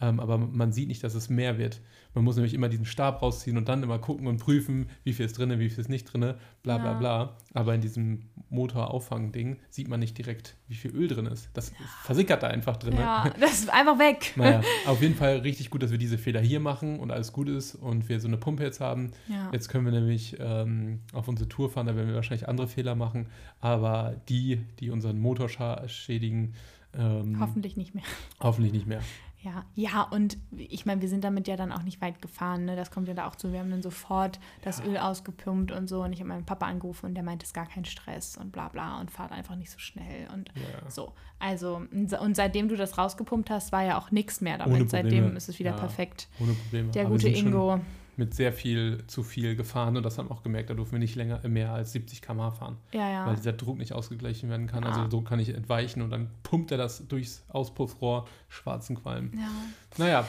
[0.00, 1.80] Ähm, aber man sieht nicht, dass es mehr wird.
[2.14, 5.26] Man muss nämlich immer diesen Stab rausziehen und dann immer gucken und prüfen, wie viel
[5.26, 6.98] ist drin, wie viel ist nicht drin, bla bla ja.
[6.98, 7.36] bla.
[7.54, 11.48] Aber in diesem Motorauffang-Ding sieht man nicht direkt, wie viel Öl drin ist.
[11.54, 11.76] Das ja.
[12.04, 12.94] versickert da einfach drin.
[12.96, 14.32] Ja, das ist einfach weg.
[14.36, 17.48] Naja, auf jeden Fall richtig gut, dass wir diese Fehler hier machen und alles gut
[17.48, 19.12] ist und wir so eine Pumpe jetzt haben.
[19.28, 19.50] Ja.
[19.52, 22.94] Jetzt können wir nämlich ähm, auf unsere Tour fahren, da werden wir wahrscheinlich andere Fehler
[22.94, 23.28] machen.
[23.60, 25.48] Aber die, die unseren Motor
[25.86, 26.54] schädigen,
[26.98, 28.04] ähm, hoffentlich nicht mehr.
[28.40, 29.00] Hoffentlich nicht mehr.
[29.46, 32.64] Ja, ja, und ich meine, wir sind damit ja dann auch nicht weit gefahren.
[32.64, 32.74] Ne?
[32.74, 33.52] Das kommt ja da auch zu.
[33.52, 34.86] Wir haben dann sofort das ja.
[34.86, 36.02] Öl ausgepumpt und so.
[36.02, 38.50] Und ich habe meinen Papa angerufen und der meint, es ist gar kein Stress und
[38.50, 40.90] bla bla und fahrt einfach nicht so schnell und ja.
[40.90, 41.12] so.
[41.38, 44.90] Also, und seitdem du das rausgepumpt hast, war ja auch nichts mehr damit.
[44.90, 46.28] Seitdem ist es wieder ja, perfekt.
[46.40, 46.90] Ohne Probleme.
[46.90, 47.80] Der Aber gute Ingo
[48.18, 50.98] mit sehr viel zu viel gefahren und das haben wir auch gemerkt, da durften wir
[50.98, 52.76] nicht länger mehr als 70 km/h fahren.
[52.92, 53.26] Ja, ja.
[53.26, 54.82] Weil dieser Druck nicht ausgeglichen werden kann.
[54.82, 54.88] Ja.
[54.88, 59.32] Also der Druck kann nicht entweichen und dann pumpt er das durchs Auspuffrohr schwarzen Qualm.
[59.34, 59.50] Ja.
[59.98, 60.26] Naja.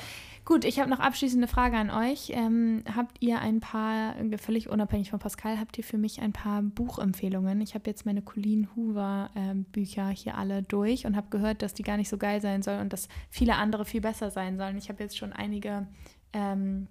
[0.48, 2.30] Gut, ich habe noch abschließende Frage an euch.
[2.30, 6.62] Ähm, habt ihr ein paar, völlig unabhängig von Pascal, habt ihr für mich ein paar
[6.62, 7.60] Buchempfehlungen?
[7.60, 11.74] Ich habe jetzt meine Colleen Hoover äh, Bücher hier alle durch und habe gehört, dass
[11.74, 14.78] die gar nicht so geil sein sollen und dass viele andere viel besser sein sollen.
[14.78, 15.86] Ich habe jetzt schon einige
[16.32, 16.88] ähm,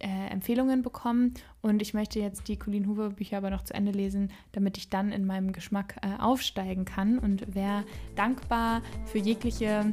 [0.00, 3.92] äh, Empfehlungen bekommen und ich möchte jetzt die Colleen Hoover Bücher aber noch zu Ende
[3.92, 7.84] lesen, damit ich dann in meinem Geschmack äh, aufsteigen kann und wäre
[8.14, 9.90] dankbar für jegliche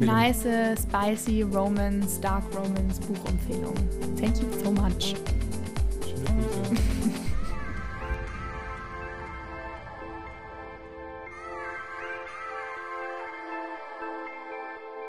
[0.00, 0.46] nice,
[0.82, 3.88] spicy Romance, Dark Romance Buchempfehlungen.
[4.16, 5.14] Thank you so much.
[6.04, 6.99] Schöne Grüße.